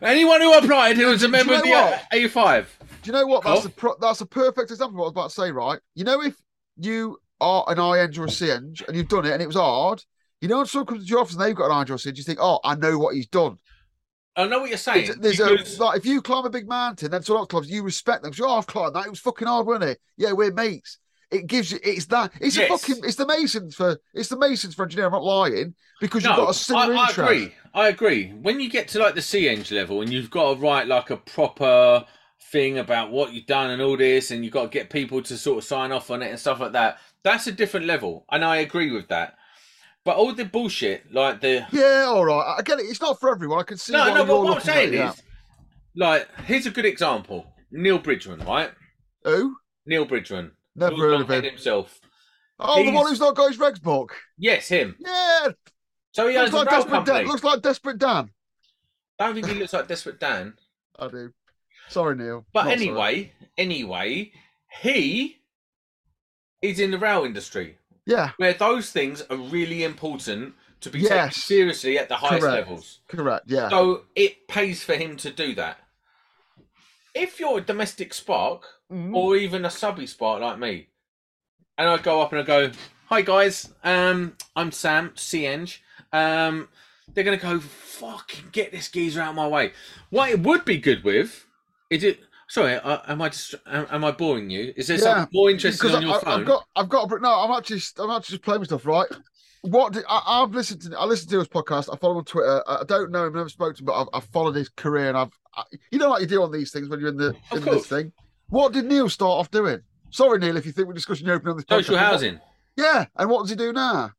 [0.01, 2.03] Anyone who applied who was a Do you member of the what?
[2.13, 2.65] E5.
[3.01, 3.43] Do you know what?
[3.43, 5.79] That's a pro- that's a perfect example of what I was about to say, right?
[5.95, 6.35] You know, if
[6.77, 10.03] you are an IEng or a CEng and you've done it and it was hard,
[10.39, 11.97] you know, when someone comes to your office and they've got an IEng or a
[11.97, 13.57] CEng, you think, oh, I know what he's done.
[14.35, 15.11] I know what you're saying.
[15.19, 17.83] There's because- a like if you climb a big mountain, then someone else climbs, you
[17.83, 18.33] respect them.
[18.33, 19.05] So, oh, I've climbed that.
[19.05, 19.99] It was fucking hard, wasn't it?
[20.17, 20.97] Yeah, we're mates.
[21.31, 21.79] It gives you.
[21.83, 22.31] It's that.
[22.41, 22.69] It's Yes.
[22.69, 23.03] a fucking.
[23.05, 23.97] It's the masons for.
[24.13, 25.07] It's the masons for engineering.
[25.13, 27.53] I'm not lying because you've got a similar I, I agree.
[27.73, 28.29] I agree.
[28.31, 31.17] When you get to like the eng level and you've got to write like a
[31.17, 32.05] proper
[32.51, 35.37] thing about what you've done and all this, and you've got to get people to
[35.37, 38.43] sort of sign off on it and stuff like that, that's a different level, and
[38.43, 39.35] I agree with that.
[40.03, 42.55] But all the bullshit, like the Yeah, all right.
[42.57, 42.83] I get it.
[42.83, 43.59] It's not for everyone.
[43.59, 43.93] I can see.
[43.93, 44.25] no, no.
[44.25, 45.11] But what I'm at saying yeah.
[45.11, 45.21] is,
[45.95, 48.71] like, here's a good example: Neil Bridgman, right?
[49.23, 49.55] who?
[49.85, 51.43] Neil Bridgman, Never heard of him.
[51.43, 51.99] himself.
[52.59, 54.15] Oh, the one who's not got his regs book.
[54.37, 54.95] Yes, him.
[54.99, 55.49] Yeah,
[56.11, 57.05] So he looks like desperate.
[57.05, 57.25] Dan.
[57.27, 58.29] Looks like desperate Dan.
[59.19, 60.53] I don't think he looks like Desperate Dan.
[60.99, 61.31] I do.
[61.89, 62.45] Sorry, Neil.
[62.53, 62.87] But Not sorry.
[62.87, 64.31] anyway, anyway,
[64.81, 65.41] he
[66.63, 67.77] is in the rail industry
[68.11, 72.67] Yeah, where those things are really important to be taken seriously at the highest Correct.
[72.67, 72.99] levels.
[73.07, 73.45] correct.
[73.47, 73.69] Yeah.
[73.69, 75.77] So it pays for him to do that.
[77.13, 79.13] If you're a domestic spark Mhm.
[79.15, 80.87] or even a subby spark like me,
[81.77, 82.71] and I go up and I go,
[83.07, 85.77] "Hi guys, um, I'm Sam CEng."
[86.13, 86.69] Um,
[87.13, 89.73] they're gonna go, "Fucking get this geezer out of my way."
[90.09, 91.45] What it would be good with
[91.89, 92.19] is it.
[92.51, 94.73] Sorry, am I just am, am I boring you?
[94.75, 96.41] Is there Yeah, something more interesting on your I, phone?
[96.41, 97.09] I've got, I've got.
[97.09, 98.85] a No, I'm actually, I'm actually just playing with stuff.
[98.85, 99.07] Right.
[99.61, 100.99] What did, I, I've listened to?
[100.99, 101.87] I listened to his podcast.
[101.93, 102.61] I follow him on Twitter.
[102.67, 105.07] I don't know him, I've never spoke to him, but I've, I've followed his career,
[105.07, 107.29] and I've, I, you know, like you do on these things when you're in the
[107.51, 107.75] Of in course.
[107.77, 108.11] this thing.
[108.49, 109.79] What did Neil start off doing?
[110.09, 111.77] Sorry, Neil, if you think we're discussing your opening on this podcast.
[111.77, 112.39] Social what- housing.
[112.75, 114.11] yeah, and what does he do now?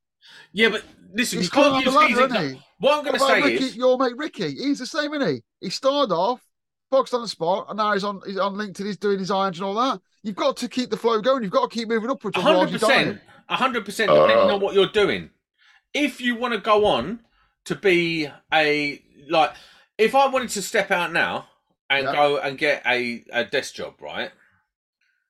[0.54, 2.62] Yeah, but listen, He's you can't use ladder, isn't he?
[2.78, 4.54] What I'm going to say Ricky, is, your mate Ricky?
[4.54, 5.42] He's the same, isn't he?
[5.60, 6.40] He started off
[6.92, 8.86] boxed on the spot, and now he's on he's on LinkedIn.
[8.86, 10.00] He's doing his irons and all that.
[10.22, 11.42] You've got to keep the flow going.
[11.42, 12.36] You've got to keep moving upwards.
[12.36, 14.54] Hundred percent, hundred percent, depending Uh.
[14.54, 15.30] on what you're doing.
[15.92, 17.20] If you want to go on
[17.64, 19.52] to be a like,
[19.98, 21.48] if I wanted to step out now
[21.90, 22.12] and Yeah.
[22.12, 24.30] go and get a a desk job, right?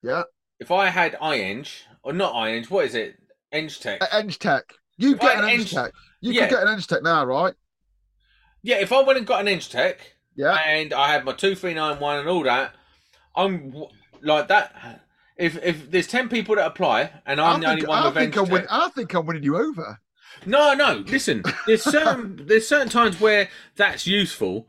[0.03, 0.23] Yeah,
[0.59, 1.67] If I had iEng
[2.03, 3.17] or not iEng, what is it?
[3.53, 4.01] Eng Tech.
[4.03, 4.63] Uh, Eng Tech.
[4.97, 5.93] You If get an had Eng Eng- Tech.
[6.21, 6.41] You Yeah.
[6.47, 7.53] could get an Eng Tech now, right?
[8.63, 10.53] yeah, if I went and got an Eng Tech Yeah.
[10.67, 12.73] and I had my two three nine one and all that,
[13.35, 13.73] I'm
[14.21, 15.01] like that.
[15.37, 18.13] If if there's ten people that apply and I'm I the only one I with
[18.15, 19.99] think I'm win- I think I'm winning you over.
[20.45, 21.03] No, no.
[21.07, 24.67] Listen, there's certain there's certain times where that's useful,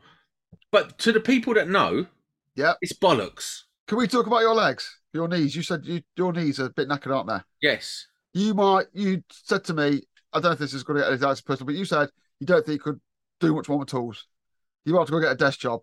[0.71, 2.07] but to the people that know,
[2.55, 2.73] Yeah.
[2.81, 3.61] it's bollocks.
[3.87, 5.55] Can we talk about your legs, your knees?
[5.55, 7.67] You said you, your knees are a bit knackered, aren't they?
[7.67, 8.07] Yes.
[8.33, 8.87] You might.
[8.93, 10.01] You said to me,
[10.33, 12.47] I don't know if this is going to get anything personal, but you said you
[12.47, 12.99] don't think you could
[13.39, 14.25] do much more with tools.
[14.85, 15.81] You want to go get a desk job.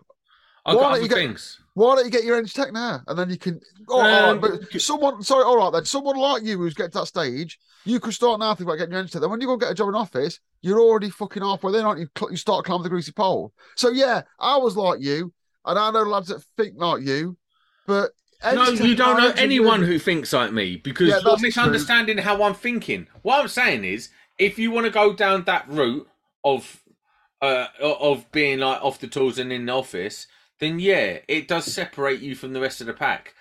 [0.65, 1.59] I've Why got don't you get- things.
[1.75, 3.59] Why don't you get your Eng Tech now, and then you can?
[3.89, 5.87] Oh, Um, right, but someone, sorry, all right then.
[5.87, 8.93] Someone like you who's getting to that stage, you could start now thinking about getting
[8.93, 9.23] your Eng Tech.
[9.23, 12.01] Then when you go get a job in office, you're already fucking halfway there, aren't
[12.01, 12.09] you?
[12.31, 13.53] You start climbing the greasy pole.
[13.75, 15.33] So yeah, I was like you,
[15.65, 17.39] and I know lads that think like you,
[17.87, 18.11] but
[18.45, 21.49] No, you don't know anyone who thinks like me because Yeah, you're that's true.
[21.49, 23.09] misunderstanding how I'm thinking.
[23.23, 26.07] What I'm saying is, if you want to go down that route
[26.45, 26.82] of
[27.43, 30.27] uh, of being like off the tools and in the office,
[30.61, 33.35] then yeah, it does separate you from the rest of the pack.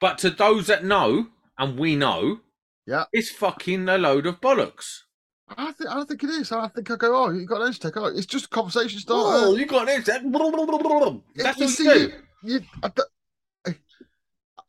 [0.00, 2.40] But to those that know, and we know,
[2.86, 3.04] Yeah.
[3.12, 5.00] it's fucking a load of bollocks.
[5.48, 6.52] I think I don't think it is.
[6.52, 7.96] I think I go, oh, you got an Eng Tech.
[7.96, 9.46] Oh, it's just a conversation starter.
[9.46, 10.04] Oh, you got this.
[10.04, 12.00] That's If what you you see, do.
[12.00, 12.12] you,
[12.54, 13.76] you, I don't-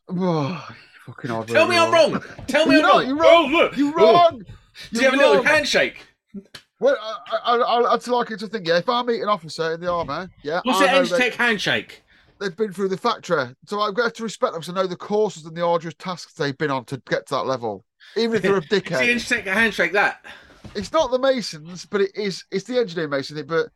[0.10, 0.68] oh,
[1.06, 1.48] fucking hard.
[1.48, 2.24] Tell me I'm wrong.
[2.48, 3.08] Tell me You're I'm not, wrong.
[3.08, 3.46] you're wrong.
[3.46, 3.78] Oh, look.
[3.78, 4.14] You're Oh.
[4.14, 4.44] wrong.
[4.94, 6.06] Do you have a little handshake?
[6.80, 9.74] Well, I, I, I, I'd like it to think, yeah, if I meet an officer
[9.74, 12.04] in the army, yeah, What's I the Tech handshake?
[12.40, 13.48] they've been through the factory.
[13.66, 16.58] So I've got to respect them to know the courses and the arduous tasks they've
[16.58, 17.84] been on to get to that level.
[18.16, 19.10] Even if they're a the dickhead.
[19.10, 20.24] Eng Tech handshake that?
[20.76, 23.68] it's not the Masons, but it is, it's the engineer Mason, but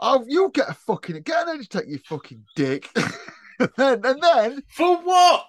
[0.00, 2.88] oh, you'll get a fucking, get an edge take, you fucking dick.
[3.58, 5.46] and then, and then, For what?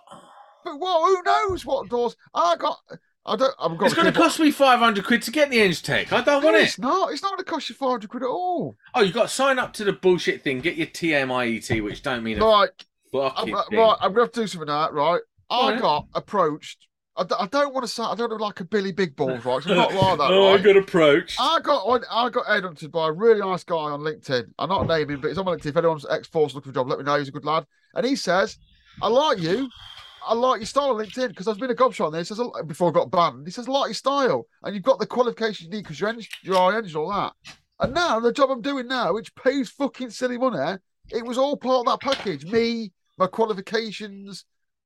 [0.63, 2.15] but what, who knows what doors?
[2.33, 2.79] I got,
[3.25, 5.71] I don't, I've got It's going to cost me 500 quid to get the Eng
[5.73, 6.13] Tech.
[6.13, 6.81] I don't No, want it's it.
[6.81, 7.11] not.
[7.11, 8.75] It's not going to cost you 500 quid at all.
[8.93, 10.59] Oh, you got to sign up to the bullshit thing.
[10.59, 12.69] Get your TMIET, which don't mean a Right,
[13.13, 13.79] I'm, uh, thing.
[13.79, 15.21] right, I'm going to have to do something now, right?
[15.49, 16.87] I got approached.
[17.17, 19.45] I, d- I don't want to say, I don't know, like a Billy Big Balls,
[19.45, 19.65] right?
[19.65, 20.63] I'm not like that, oh, I right?
[20.63, 21.39] got approached.
[21.39, 24.53] I got I got headhunted by a really nice guy on LinkedIn.
[24.59, 25.67] I'm not naming, but he's on my LinkedIn.
[25.67, 27.17] If anyone's ex force looking for a job, let me know.
[27.17, 27.65] He's a good lad.
[27.93, 28.57] And he says,
[29.01, 29.71] I like you.
[30.27, 32.21] I like your style on LinkedIn because I've been a gobshot on there.
[32.21, 34.47] He says, "I- before I got banned, he says, I like your style.
[34.63, 37.33] And you've got the qualifications you need because you're, eng- you're our engine, all that.
[37.79, 40.77] And now, the job I'm doing now, which pays fucking silly money,
[41.11, 42.45] it was all part of that package.
[42.45, 44.45] Me, my qualifications,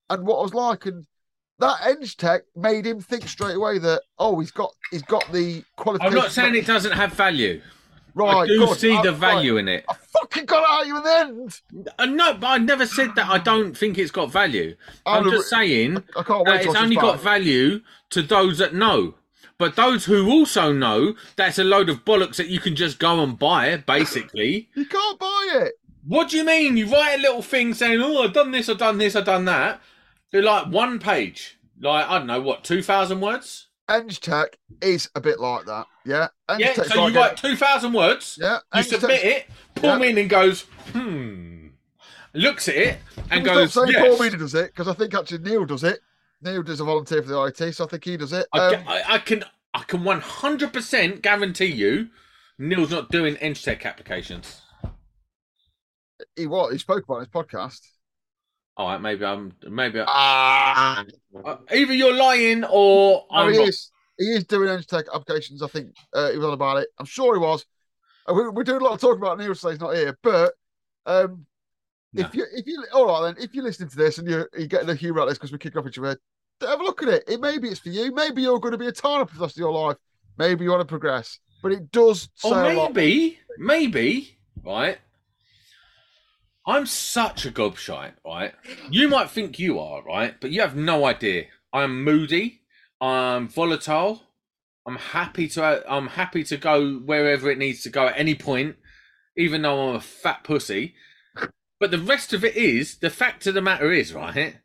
[0.10, 0.86] and what I was like.
[0.86, 1.06] And
[1.60, 5.64] that Eng Tech made him think straight away that, oh, he's got he's got the
[5.76, 6.16] qualifications.
[6.18, 7.62] I'm not saying it doesn't have value.
[8.16, 8.78] Right, I do good.
[8.78, 9.86] see I- the value in it.
[9.90, 11.18] I fucking got it out of you in the
[11.86, 11.92] end.
[11.98, 14.76] Uh, no, but I never said that I don't think it's got value.
[15.06, 18.74] I'm I'm just saying I can't wait that it's only got value to those that
[18.74, 19.16] know.
[19.58, 23.22] But those who also know, that's a load of bollocks that you can just go
[23.22, 23.86] and buy, it.
[23.86, 24.70] basically.
[24.76, 25.74] You can't buy it.
[26.06, 26.78] What do you mean?
[26.78, 29.46] You write a little thing saying, "Oh, I've done this, I've done this, I've done
[29.46, 29.82] that."
[30.32, 33.68] They're like one page, like I don't know what, two thousand words.
[33.90, 35.88] Eng Tech is a bit like that.
[36.06, 36.28] Yeah.
[36.48, 38.38] Eng Yeah, so like you write two thousand words.
[38.40, 38.60] Yeah.
[38.74, 39.48] You Eng submit it.
[39.76, 39.98] Paul Yeah.
[39.98, 40.62] Meany goes,
[40.94, 41.68] hmm,
[42.34, 42.98] looks at it
[43.32, 44.08] and we goes, stop saying yes.
[44.08, 46.00] Paul Meany does it because I think actually Neil does it.
[46.42, 48.48] Neil does a volunteer for the IT, so I think he does it.
[48.54, 52.10] I, Um, I, I can, I can one hundred percent guarantee you,
[52.58, 54.62] Neil's not doing EngTech applications.
[56.36, 57.82] he what he spoke about his podcast.
[58.80, 61.06] All right, maybe I'm, maybe I, Ah,
[61.46, 63.92] uh, either you're lying or no, I'm he is.
[64.18, 65.62] He is doing Eng Tech applications.
[65.62, 66.88] I think uh, he was on about it.
[66.98, 67.66] I'm sure he was.
[68.26, 69.72] Uh, we, we're doing a lot of talk about Neil today.
[69.72, 70.54] He's not here, but
[71.06, 71.46] um,
[72.14, 72.26] No.
[72.26, 74.68] if you if you all right then if you're listening to this and you're, you're
[74.68, 76.18] getting a humour out of this because we kick off each other,
[76.62, 77.24] have a look at it.
[77.28, 78.14] It maybe it's for you.
[78.16, 79.98] Maybe you're going to be a tyrant for the rest of your life.
[80.38, 82.94] Maybe you want to progress, but it does say Or a lot.
[82.94, 85.00] maybe, maybe, right?
[86.70, 88.54] I'm such a gobshite, right?
[88.92, 90.40] You might think you are, right?
[90.40, 91.46] But you have no idea.
[91.74, 92.62] I'm moody.
[93.02, 94.22] I'm volatile.
[94.86, 95.84] I'm happy to.
[95.92, 98.76] I'm happy to go wherever it needs to go at any point,
[99.36, 100.94] even though I'm a fat pussy.
[101.80, 104.58] But the rest of it is the fact of the matter is, right?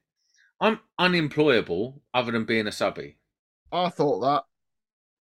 [0.61, 3.17] I'm unemployable other than being a subby.
[3.73, 4.45] I thought that.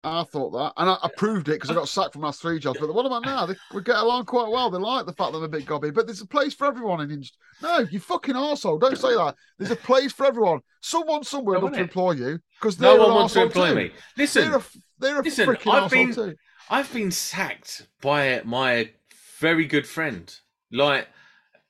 [0.07, 2.59] I thought that, and I, I proved it because I got sacked from my three
[2.59, 2.79] jobs.
[2.79, 3.45] But what about now?
[3.45, 4.69] They, we get along quite well.
[4.69, 7.01] They like the fact that I'm a bit gobby, but there's a place for everyone
[7.01, 7.11] in.
[7.11, 8.79] Inst- no, you fucking arsehole.
[8.79, 9.35] Don't say that.
[9.57, 10.61] There's a place for everyone.
[10.81, 13.75] Someone somewhere No, would love to employ you because No one wants to employ too.
[13.75, 13.91] me.
[14.17, 14.63] Listen, They're a,
[14.99, 16.35] they're a listen, freaking I've been- too.
[16.69, 18.91] I've been sacked by my
[19.39, 20.33] very good friend.
[20.71, 21.07] Like,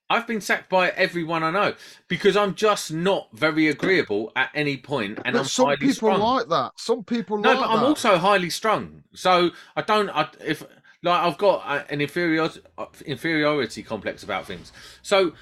[0.09, 1.75] I've been sacked by everyone I know
[2.07, 5.93] because I'm just not very agreeable at any point, and But I'm some highly people
[5.93, 6.19] strung.
[6.21, 6.71] like that.
[6.77, 7.85] Some people no, like but I'm that.
[7.85, 10.09] also highly strung, so I don't.
[10.09, 10.63] I, if
[11.03, 12.61] like I've got uh, an inferiority
[13.05, 14.71] inferiority complex about things.
[15.01, 15.33] So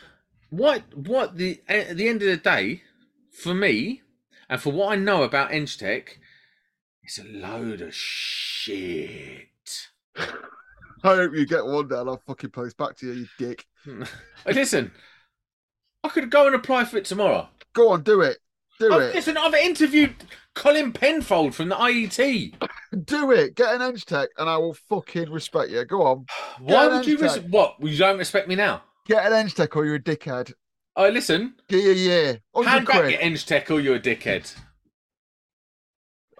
[0.50, 2.82] what what the at the end of the day,
[3.32, 4.02] for me,
[4.50, 6.08] and for what I know about EngTech,
[7.04, 9.48] it's a load of Shit.
[10.18, 10.28] I
[11.04, 13.68] hope you get one and I'll fucking post back to you, you dick.
[13.86, 14.92] Hey, listen,
[16.04, 17.50] I could go and apply for it tomorrow.
[17.74, 18.38] Go on, do it.
[18.80, 19.16] Do I've, it.
[19.16, 20.16] listen, I've interviewed
[20.54, 22.54] Colin Penfold from the IET.
[23.06, 23.56] Do it.
[23.56, 25.84] Get an Eng Tech and I will fucking respect you.
[25.86, 26.26] Go on.
[26.60, 27.18] Why would you?
[27.18, 27.76] Res- what?
[27.80, 28.84] You don't respect me now?
[29.06, 30.54] Get an Eng Tech or you're a dickhead.
[30.96, 31.56] Oh, listen.
[31.68, 32.40] Give you a year.
[32.54, 34.54] 100 Hand back your Eng Tech or you're a dickhead.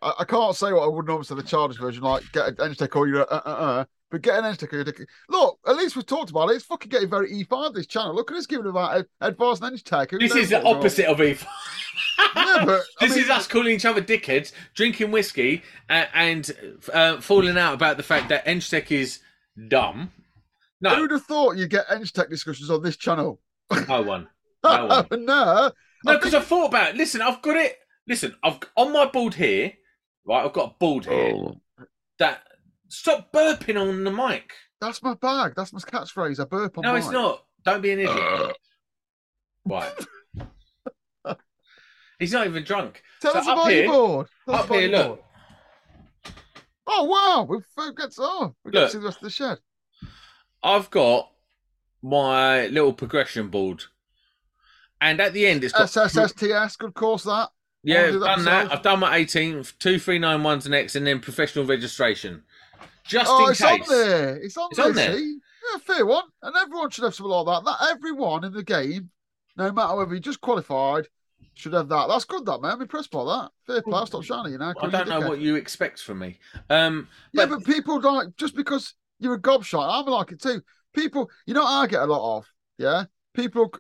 [0.02, 2.56] I, I can't say what I would normally say the childish version, like get an
[2.62, 3.86] Eng Tech or you're a uh, uh, uh.
[4.12, 5.08] But get an Eng Tech or you're a dickhead.
[5.30, 6.56] Look, at least we've talked about it.
[6.56, 8.14] It's fucking getting very E5 this channel.
[8.14, 10.12] Look at us giving about ad- advice and Eng Tech.
[10.12, 10.80] Who This is the what's going on?
[10.80, 11.46] opposite of E5.
[12.36, 16.50] Yeah, but this mean, is us calling each other dickheads, drinking whiskey, uh, and
[16.94, 19.20] uh, falling out about the fact that Eng Tech is
[19.70, 20.12] dumb.
[20.82, 23.40] No, Who'd have thought you'd get Eng Tech discussions on this channel?
[23.88, 24.28] no one.
[24.64, 25.08] No one.
[25.26, 25.72] no.
[26.04, 26.96] No, I because think- I thought about it.
[26.98, 27.78] Listen, I've got it.
[28.08, 29.74] Listen, I've on my board here.
[30.26, 31.62] Right, I've got a board here Oh,
[32.20, 32.42] that.
[32.88, 34.52] Stop burping on the mic.
[34.80, 35.54] that's my bag.
[35.56, 36.40] That's my catchphrase.
[36.40, 37.44] I burp on No, it's not.
[37.64, 38.58] Don't be an idiot.
[39.68, 39.92] Right.
[42.20, 43.02] He's not even drunk.
[43.22, 44.28] Tell So us about here- your board.
[44.46, 45.08] Tell up here, look.
[45.08, 45.20] board.
[46.88, 48.88] Oh wow, we've uh, gets oh, we get Look.
[48.90, 49.58] to see the rest of the shed.
[50.64, 51.32] I've got
[52.04, 53.84] my little progression board,
[55.02, 57.50] and at the end it's got SSSTS, good course that.
[57.84, 58.72] Yeah, I've done that.
[58.72, 62.44] I've done my 18th, 2391's next, and then professional registration.
[63.08, 63.82] Just Oh, in it's case.
[63.82, 64.36] on there.
[64.38, 64.86] It's on It's there.
[64.88, 65.18] on there.
[65.20, 66.24] Yeah, fair one.
[66.42, 67.66] And everyone should have something like that.
[67.66, 69.10] That everyone in the game,
[69.56, 71.08] no matter whether you just qualified,
[71.54, 72.08] should have that.
[72.08, 72.72] That's good, that man.
[72.74, 73.50] I'm impressed by that.
[73.66, 74.06] Fair play.
[74.06, 74.74] Stop shining, you know.
[74.82, 76.40] I don't know what you expect from me.
[76.70, 80.62] Um, Yeah, but- but people like just because you're a gobshite, I'm like it too.
[80.94, 82.48] People, you know, what I get a lot of.
[82.78, 83.72] Yeah, people,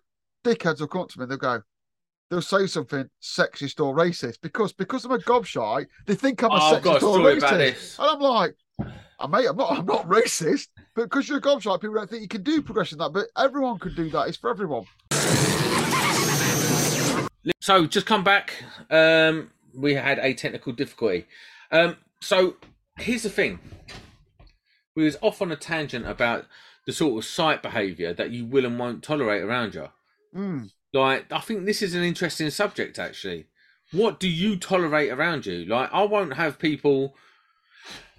[0.44, 1.24] dickheads will come to me.
[1.24, 1.62] and They'll go,
[2.30, 5.88] they'll say something sexist or racist because because I'm a gobshite.
[6.06, 8.56] They think I'm a Oh, I've got a sexist or racist, and I'm like,
[9.20, 10.68] oh, mate, I'm not, I'm not racist.
[10.95, 13.28] But because you're a gobshite, people don't think you can do progression like that.
[13.36, 14.28] But everyone could do that.
[14.28, 14.86] It's for everyone.
[17.61, 18.63] So just come back.
[18.89, 21.26] Um, we had a technical difficulty.
[21.72, 22.55] Um, so
[22.97, 23.59] here's the thing.
[24.95, 26.45] We was off on a tangent about
[26.86, 29.89] the sort of site behaviour that you will and won't tolerate around you.
[30.36, 30.70] Mm.
[30.93, 33.47] Like, I think this is an interesting subject actually.
[33.91, 35.66] What do you tolerate around you?
[35.66, 37.16] Like, I won't have people.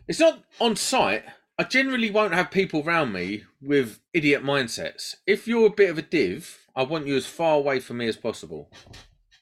[0.09, 1.25] It's not on site.
[1.59, 5.15] I generally won't have people around me with idiot mindsets.
[5.27, 8.07] If you're a bit of a div, I want you as far away from me
[8.09, 8.71] as possible.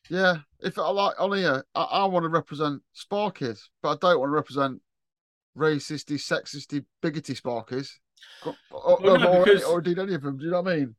[0.09, 4.21] Yeah, if I like on here, I, I want to represent Sparkies, but I don't
[4.21, 4.81] want to represent
[5.59, 7.89] racisty, sexisty, bigoty Sparkies.
[8.71, 10.39] Or, Well, no, or, because- or indeed any of them.
[10.39, 10.95] Do you know what I mean?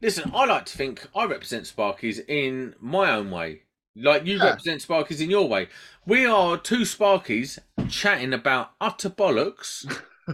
[0.00, 3.62] Listen, I like to think I represent Sparkies in my own way.
[3.94, 4.44] Like you Yeah.
[4.50, 5.68] represent Sparkies in your way.
[6.06, 7.58] We are two Sparkies
[7.90, 9.84] chatting about utter bollocks,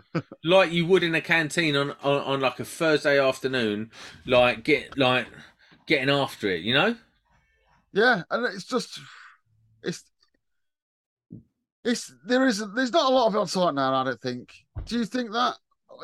[0.44, 3.90] like you would in a canteen on, on, on like a Thursday afternoon,
[4.26, 5.26] like get like
[5.86, 6.96] getting after it, you know?
[7.92, 9.00] Yeah, and it's just,
[9.82, 10.04] it's,
[11.84, 13.94] it's there is there's not a lot of it on site now.
[13.94, 14.54] I don't think.
[14.84, 15.56] Do you think that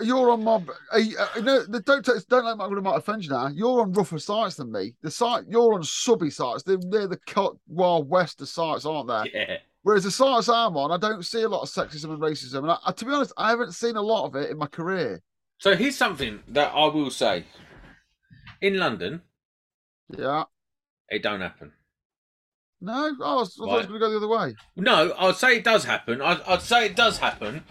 [0.03, 0.63] you're on my.
[0.93, 3.49] Are you, uh, no, the- don't don't let me might offend you now.
[3.49, 4.95] You're on rougher sites than me.
[5.03, 6.63] The site you're on subby sites.
[6.63, 9.31] They're, they're the cut wild west of sites, aren't they?
[9.33, 9.57] Yeah.
[9.83, 12.61] Whereas the sites I'm on, I don't see a lot of sexism and racism.
[12.63, 15.21] And I, to be honest, I haven't seen a lot of it in my career.
[15.59, 17.45] So here's something that I will say.
[18.63, 19.21] In London,
[20.17, 20.45] Yeah.
[21.11, 21.73] it don't happen.
[22.81, 23.89] No, I was, I was Right.
[23.89, 24.55] going to go the other way.
[24.77, 26.21] No, I'd say it does happen.
[26.23, 27.65] I'd, I'd say it does happen,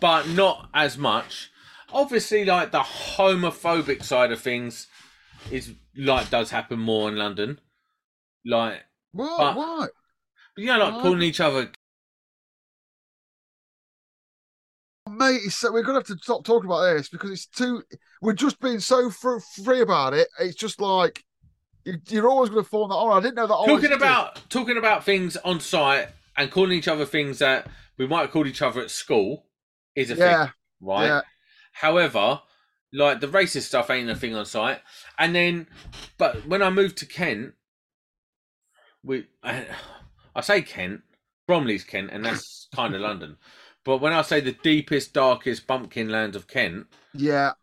[0.00, 1.50] but not as much.
[1.92, 4.86] Obviously, like the homophobic side of things
[5.50, 7.60] is like does happen more in London.
[8.44, 9.38] Like What?
[9.38, 9.90] But- what?
[10.56, 11.02] you know, like What?
[11.02, 11.70] calling each other.
[15.10, 17.82] Mate, it's, we're going to have to stop talking about this because it's too.
[18.22, 20.28] We're just being so fr- free about it.
[20.40, 21.24] It's just like
[21.84, 22.94] you- you're always going to fall that.
[22.94, 23.66] Oh, I didn't know that.
[23.66, 27.66] talking about talking about things on site and calling each other things that
[27.98, 29.46] we might have called each other at school
[29.94, 31.14] is a Yeah, thing, right?
[31.14, 31.22] yeah.
[31.72, 32.42] However,
[32.92, 34.80] like the racist stuff ain't a thing on site.
[35.18, 35.68] And then,
[36.18, 37.54] but when I moved to Kent,
[39.02, 39.66] we I,
[40.34, 41.02] I say Kent,
[41.46, 43.36] Bromley's Kent, and that's kind of London.
[43.84, 47.54] But when I say the deepest, darkest bumpkin land of Kent, yeah.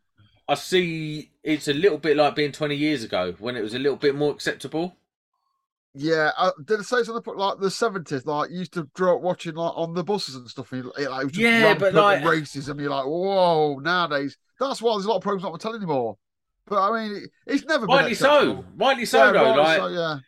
[0.50, 3.80] I see it's a little bit like being 20 years ago when it was a
[3.80, 4.98] little bit more acceptable.
[5.96, 8.26] Yeah, uh, did I say something like the seventies?
[8.26, 10.72] Like you used to up watching like on the buses and stuff.
[10.72, 12.80] And you, like, it was just Yeah, but, like- racism.
[12.80, 13.80] You're like, whoa!
[13.80, 16.18] Nowadays, that's why there's a lot of programs not telling anymore.
[16.68, 18.64] But I mean, it, it's never been Rightly so.
[18.78, 19.62] Rightly so, yeah, though.
[19.62, 20.20] like, so, yeah.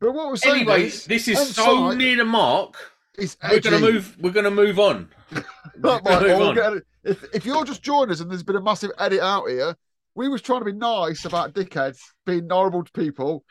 [0.00, 2.76] But what we're saying this is so near the mark
[3.18, 4.16] It's We're gonna move.
[4.20, 5.08] We're gonna move on.
[5.78, 6.82] Not We're my move on.
[7.04, 9.76] If if you're just joining us and there's been a massive edit out here,
[10.14, 13.44] we was trying to be nice about dickheads being horrible to people,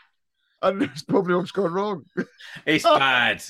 [0.66, 2.04] and it's probably what's gone wrong.
[2.66, 3.44] It's bad.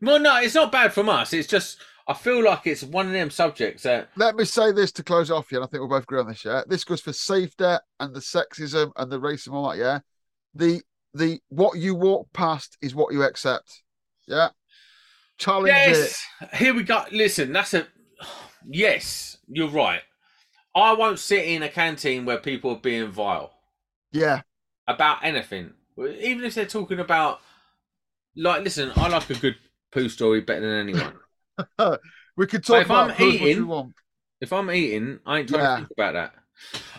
[0.00, 1.32] Well, no, it's not bad from us.
[1.32, 4.92] It's just I feel like it's one of them subjects that Let me say this
[4.92, 5.58] to close off, yeah.
[5.58, 6.44] and I think we'll both agree on this.
[6.44, 9.78] Yeah, this goes for safety and the sexism and the racism, all that.
[9.78, 10.00] Yeah,
[10.54, 10.82] the
[11.14, 13.82] the what you walk past is what you accept.
[14.26, 14.50] Yeah,
[15.38, 15.96] challenge it.
[15.96, 17.04] Yes, here we go.
[17.12, 17.86] Listen, that's a
[18.68, 19.38] yes.
[19.48, 20.02] You're right.
[20.74, 23.52] I won't sit in a canteen where people are being vile
[24.12, 24.42] Yeah,
[24.86, 25.72] about anything,
[26.06, 27.40] even if they're talking about.
[28.36, 29.56] Like, listen, I like a good
[29.90, 31.14] poo story better than anyone.
[32.36, 33.94] we could talk if about I'm poo as much eating- want.
[34.40, 35.70] If I'm eating, I ain't trying Yeah.
[35.70, 36.34] to think about that.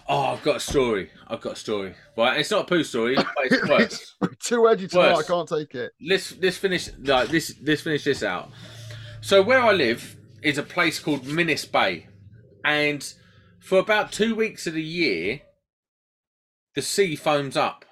[0.10, 1.10] Oh, I've got a story.
[1.28, 1.96] I've got a story.
[2.18, 4.16] Right, it's not a poo story, but it's worse.
[4.24, 5.16] It's too edgy tonight.
[5.16, 5.94] I can't take it.
[6.02, 8.50] let's let's finish like this let's finish this out.
[9.22, 12.08] So where I live is a place called Minnis Bay,
[12.66, 13.02] and
[13.60, 15.42] for about two weeks of the year,
[16.76, 17.86] the sea foams up.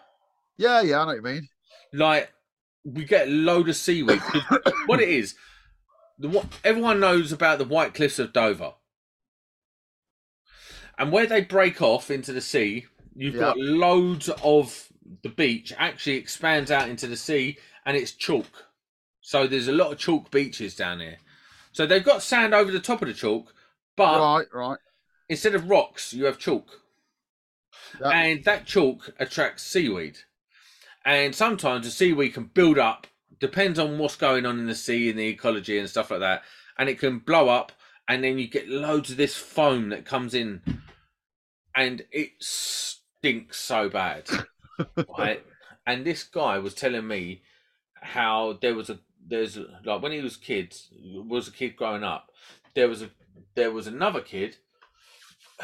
[0.60, 1.48] Yeah, yeah, I know what you mean.
[1.94, 2.32] Like
[2.84, 4.22] we get a load of seaweed.
[4.88, 5.36] what it is,
[6.20, 8.74] the what everyone knows about the White Cliffs of Dover,
[10.98, 12.86] and where they break off into the sea,
[13.16, 13.40] you've Yeah.
[13.42, 14.88] got loads of
[15.24, 18.66] the beach actually expands out into the sea, and it's chalk.
[19.22, 21.20] So there's a lot of chalk beaches down there.
[21.72, 23.54] So they've got sand over the top of the chalk,
[23.96, 24.78] but right, right.
[25.30, 26.68] instead of rocks, you have chalk.
[28.02, 28.10] Yeah.
[28.10, 30.20] And that chalk attracts seaweed.
[31.06, 33.08] And sometimes the seaweed can build up,
[33.40, 36.44] depends on what's going on in the sea and the ecology and stuff like that.
[36.78, 37.72] And it can blow up,
[38.08, 40.62] and then you get loads of this foam that comes in,
[41.76, 44.28] and it stinks so bad.
[45.18, 45.44] right?
[45.86, 47.42] And this guy was telling me
[48.02, 50.90] how there was a there's like when he was kids
[51.28, 52.32] was a kid growing up
[52.76, 53.10] there was a
[53.56, 54.58] there was another kid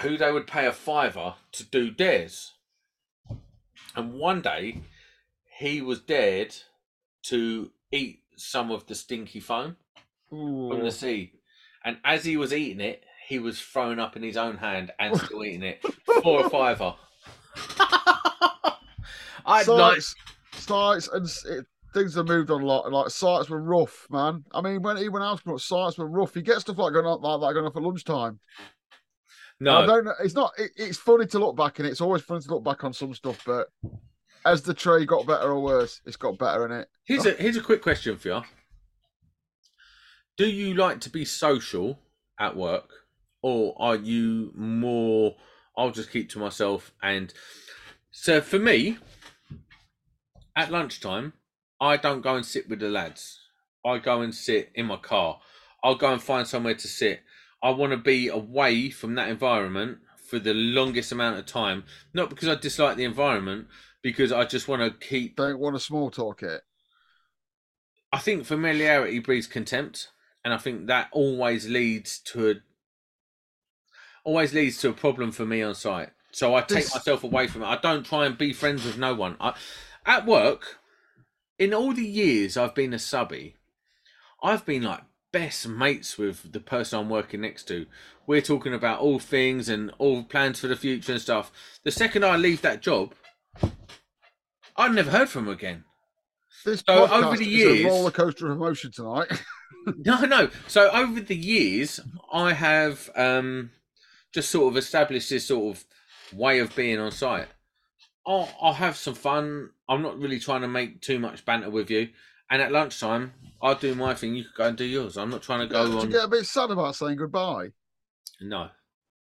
[0.01, 2.53] who they would pay a fiver to do dares
[3.95, 4.81] and one day
[5.57, 6.55] he was dared
[7.23, 9.75] to eat some of the stinky foam
[10.29, 11.31] from the sea
[11.83, 15.17] and as he was eating it he was throwing up in his own hand and
[15.17, 15.83] still eating it
[16.21, 16.93] for a fiver
[19.45, 20.01] I'd like
[20.53, 22.91] sites, and it, things have moved on a lot.
[22.91, 24.43] Like sites were rough, man.
[24.51, 26.35] I mean, when even else, but sites were rough.
[26.35, 28.39] You get stuff like going on like that going on for lunchtime.
[29.61, 30.13] I no don't know.
[30.23, 30.51] It's not.
[30.57, 33.13] It, it's funny to look back, and it's always funny to look back on some
[33.13, 33.41] stuff.
[33.45, 33.67] But
[34.45, 36.87] as the trade got better or worse, it's got better in it.
[37.03, 38.41] Here's a here's a quick question for you.
[40.37, 41.99] Do you like to be social
[42.39, 42.89] at work,
[43.41, 45.35] or are you more?
[45.77, 46.93] I'll just keep to myself.
[47.01, 47.33] And
[48.11, 48.97] so for me,
[50.55, 51.33] at lunchtime,
[51.81, 53.39] I don't go and sit with the lads.
[53.85, 55.39] I go and sit in my car.
[55.83, 57.21] I'll go and find somewhere to sit.
[57.61, 61.83] I want to be away from that environment for the longest amount of time.
[62.13, 63.67] Not because I dislike the environment,
[64.05, 66.61] because I just want to keep Don't want to small talk it.
[68.13, 70.09] I think familiarity breeds contempt,
[70.43, 72.53] and I think that always leads to a
[74.23, 76.11] always leads to a problem for me on site.
[76.31, 77.65] So I take This- myself away from it.
[77.65, 79.37] I don't try and be friends with no one.
[79.39, 79.55] I,
[80.05, 80.77] at work,
[81.57, 83.55] in all the years I've been a subby,
[84.43, 85.01] I've been like
[85.31, 87.87] best mates with the person I'm working next to.
[88.27, 91.51] We're talking about all things and all plans for the future and stuff.
[91.83, 93.15] The second I leave that job,
[94.77, 95.83] I've never heard from him again.
[96.63, 99.27] This So over the is a years- roller coaster of emotion tonight.
[99.97, 100.49] No, no.
[100.67, 101.99] So over the years,
[102.33, 103.69] I have um,
[104.33, 105.85] just sort of established this sort of
[106.35, 107.47] way of being on site.
[108.25, 109.69] I'll, I'll have some fun.
[109.87, 112.09] I'm not really trying to make too much banter with you.
[112.49, 114.33] And at lunchtime, I'll do my thing.
[114.35, 115.17] You can go and do yours.
[115.17, 117.67] I'm not trying to go Did you get a bit sad about saying goodbye?
[118.41, 118.69] No.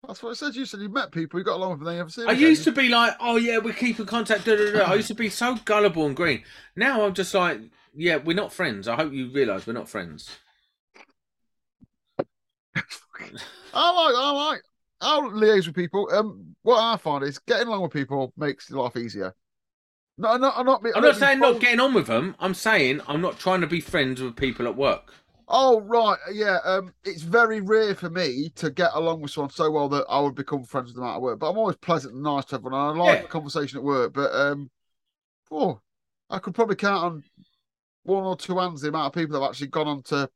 [0.06, 0.56] That's what it said.
[0.56, 2.32] You said you met people, you got along with them, then you never see I
[2.32, 2.40] again.
[2.40, 4.44] used to be like, oh yeah, we keep in contact.
[4.44, 4.84] Da, da, da.
[4.84, 6.42] I used to be so gullible and green.
[6.74, 7.60] Now I'm just like,
[7.94, 8.88] yeah, we're not friends.
[8.88, 10.28] I hope you realise we're not friends.
[12.18, 14.62] I like, I like,
[15.00, 16.08] I'll liaise with people.
[16.12, 19.34] Um, what I find is getting along with people makes life easier.
[20.18, 20.84] No, no, I'm not.
[20.94, 22.36] I'm not saying not getting on with them.
[22.38, 25.12] I'm saying I'm not trying to be friends with people at work.
[25.48, 26.58] Oh right, yeah.
[26.64, 30.20] Um, it's very rare for me to get along with someone so well that I
[30.20, 31.38] would become friends with them at work.
[31.38, 32.90] But I'm always pleasant and nice to everyone.
[32.90, 33.22] And I like Yeah.
[33.22, 34.12] the conversation at work.
[34.14, 34.70] But um,
[35.50, 35.80] oh,
[36.30, 37.24] I could probably count on
[38.04, 40.28] one or two hands the amount of people that have actually gone on to.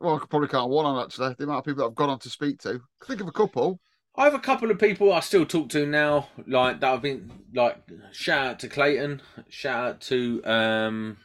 [0.00, 1.34] Well, I could probably count on one hand actually.
[1.38, 2.80] The amount of people that I've gone on to speak to.
[3.04, 3.80] Think of a couple.
[4.18, 7.30] I have a couple of people I still talk to now, like that have been
[7.54, 7.76] like
[8.12, 9.20] shout out to Clayton,
[9.50, 11.18] shout out to um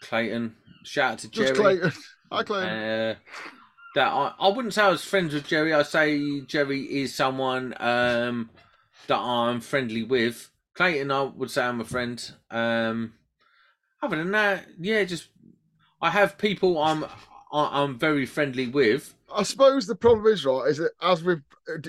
[0.00, 0.56] Clayton.
[0.84, 1.48] Shout out to Jerry.
[1.48, 1.92] Just Clayton.
[2.30, 2.68] Hi, Clayton.
[2.68, 3.14] Uh,
[3.94, 5.72] that I, I wouldn't say I was friends with Jerry.
[5.72, 8.50] I say Jerry is someone um,
[9.06, 10.50] that I'm friendly with.
[10.74, 12.32] Clayton, I would say I'm a friend.
[12.50, 13.14] Um,
[14.02, 15.28] other than that, yeah, just
[16.02, 17.04] I have people I'm
[17.52, 19.14] I'm very friendly with.
[19.34, 21.36] I suppose the problem is right is that as we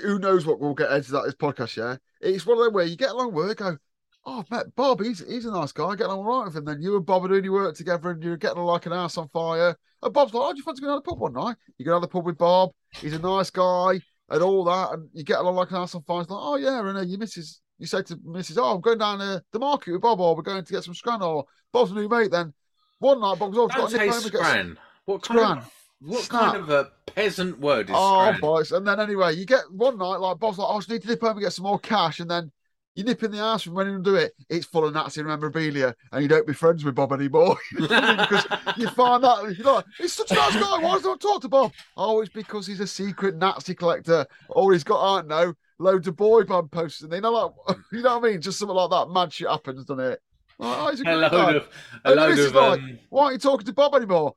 [0.02, 1.98] who knows what we'll get into that this podcast, yeah.
[2.22, 3.78] It's one of them where you get along with it, go,
[4.26, 5.02] oh, I've met Bob.
[5.02, 5.86] He's he's a nice guy.
[5.86, 6.66] I get along all right with him.
[6.66, 9.18] Then you and Bob are doing your work together, and you're getting like an house
[9.18, 9.76] on fire.
[10.04, 11.56] And Bob's like, oh, do you fancy going to the pub one night?
[11.78, 12.72] You go to the pub with Bob.
[12.94, 14.00] He's a nice guy
[14.30, 16.22] and all that, and you get along like an house on fire.
[16.22, 17.62] It's like, oh yeah, and uh, your missus.
[17.78, 18.58] You say to Mrs.
[18.58, 20.94] Oh, I'm going down to the market with Bob, or we're going to get some
[20.94, 22.32] scran, or Bob's a new mate.
[22.32, 22.54] Then
[23.00, 24.78] one night, Bob's Don't got a say home some- scran.
[25.06, 25.58] What kind Scran.
[25.58, 26.42] of what Snap.
[26.42, 28.40] kind of a peasant word is Oh, scran?
[28.42, 28.72] boys.
[28.72, 31.08] And then anyway, you get one night, like Bob's like, oh, I just need to
[31.10, 32.20] nip home and get some more cash.
[32.22, 32.50] And then
[32.96, 35.94] you nip in the house and when you do it, it's full of Nazi memorabilia
[36.12, 37.58] and you don't be friends with Bob anymore.
[37.78, 38.46] because
[38.78, 40.78] you find that, you're like, he's such a nice guy.
[40.80, 41.74] Why does not talk to Bob?
[41.98, 44.26] Oh, it's because he's a secret Nazi collector.
[44.50, 47.04] Or he's got, I don't know, loads of boy band posters.
[47.04, 47.32] And they know,
[47.68, 48.42] like, you know what I mean?
[48.42, 49.10] Just something like that.
[49.12, 50.20] Mad shit happens, doesn't it?
[50.58, 51.54] Like, oh, he's a a load guy.
[51.54, 51.64] of
[52.06, 54.36] a And load of like- um, Why aren't you talking to Bob anymore?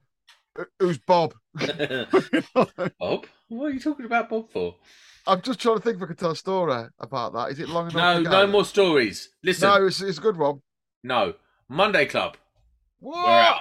[0.59, 1.33] "Uh, Who's Bob?
[2.99, 3.27] Bob.
[3.49, 4.75] What are you talking about Bob for?
[5.29, 7.51] I'm just trying to think if I could tell a story about that.
[7.51, 8.23] Is it long enough?
[8.23, 9.29] No, no more stories.
[9.45, 10.63] Listen, No, it's, it's a good one.
[11.05, 11.35] No.
[11.69, 12.37] Monday Club.
[12.99, 13.27] What?
[13.27, 13.61] We're out.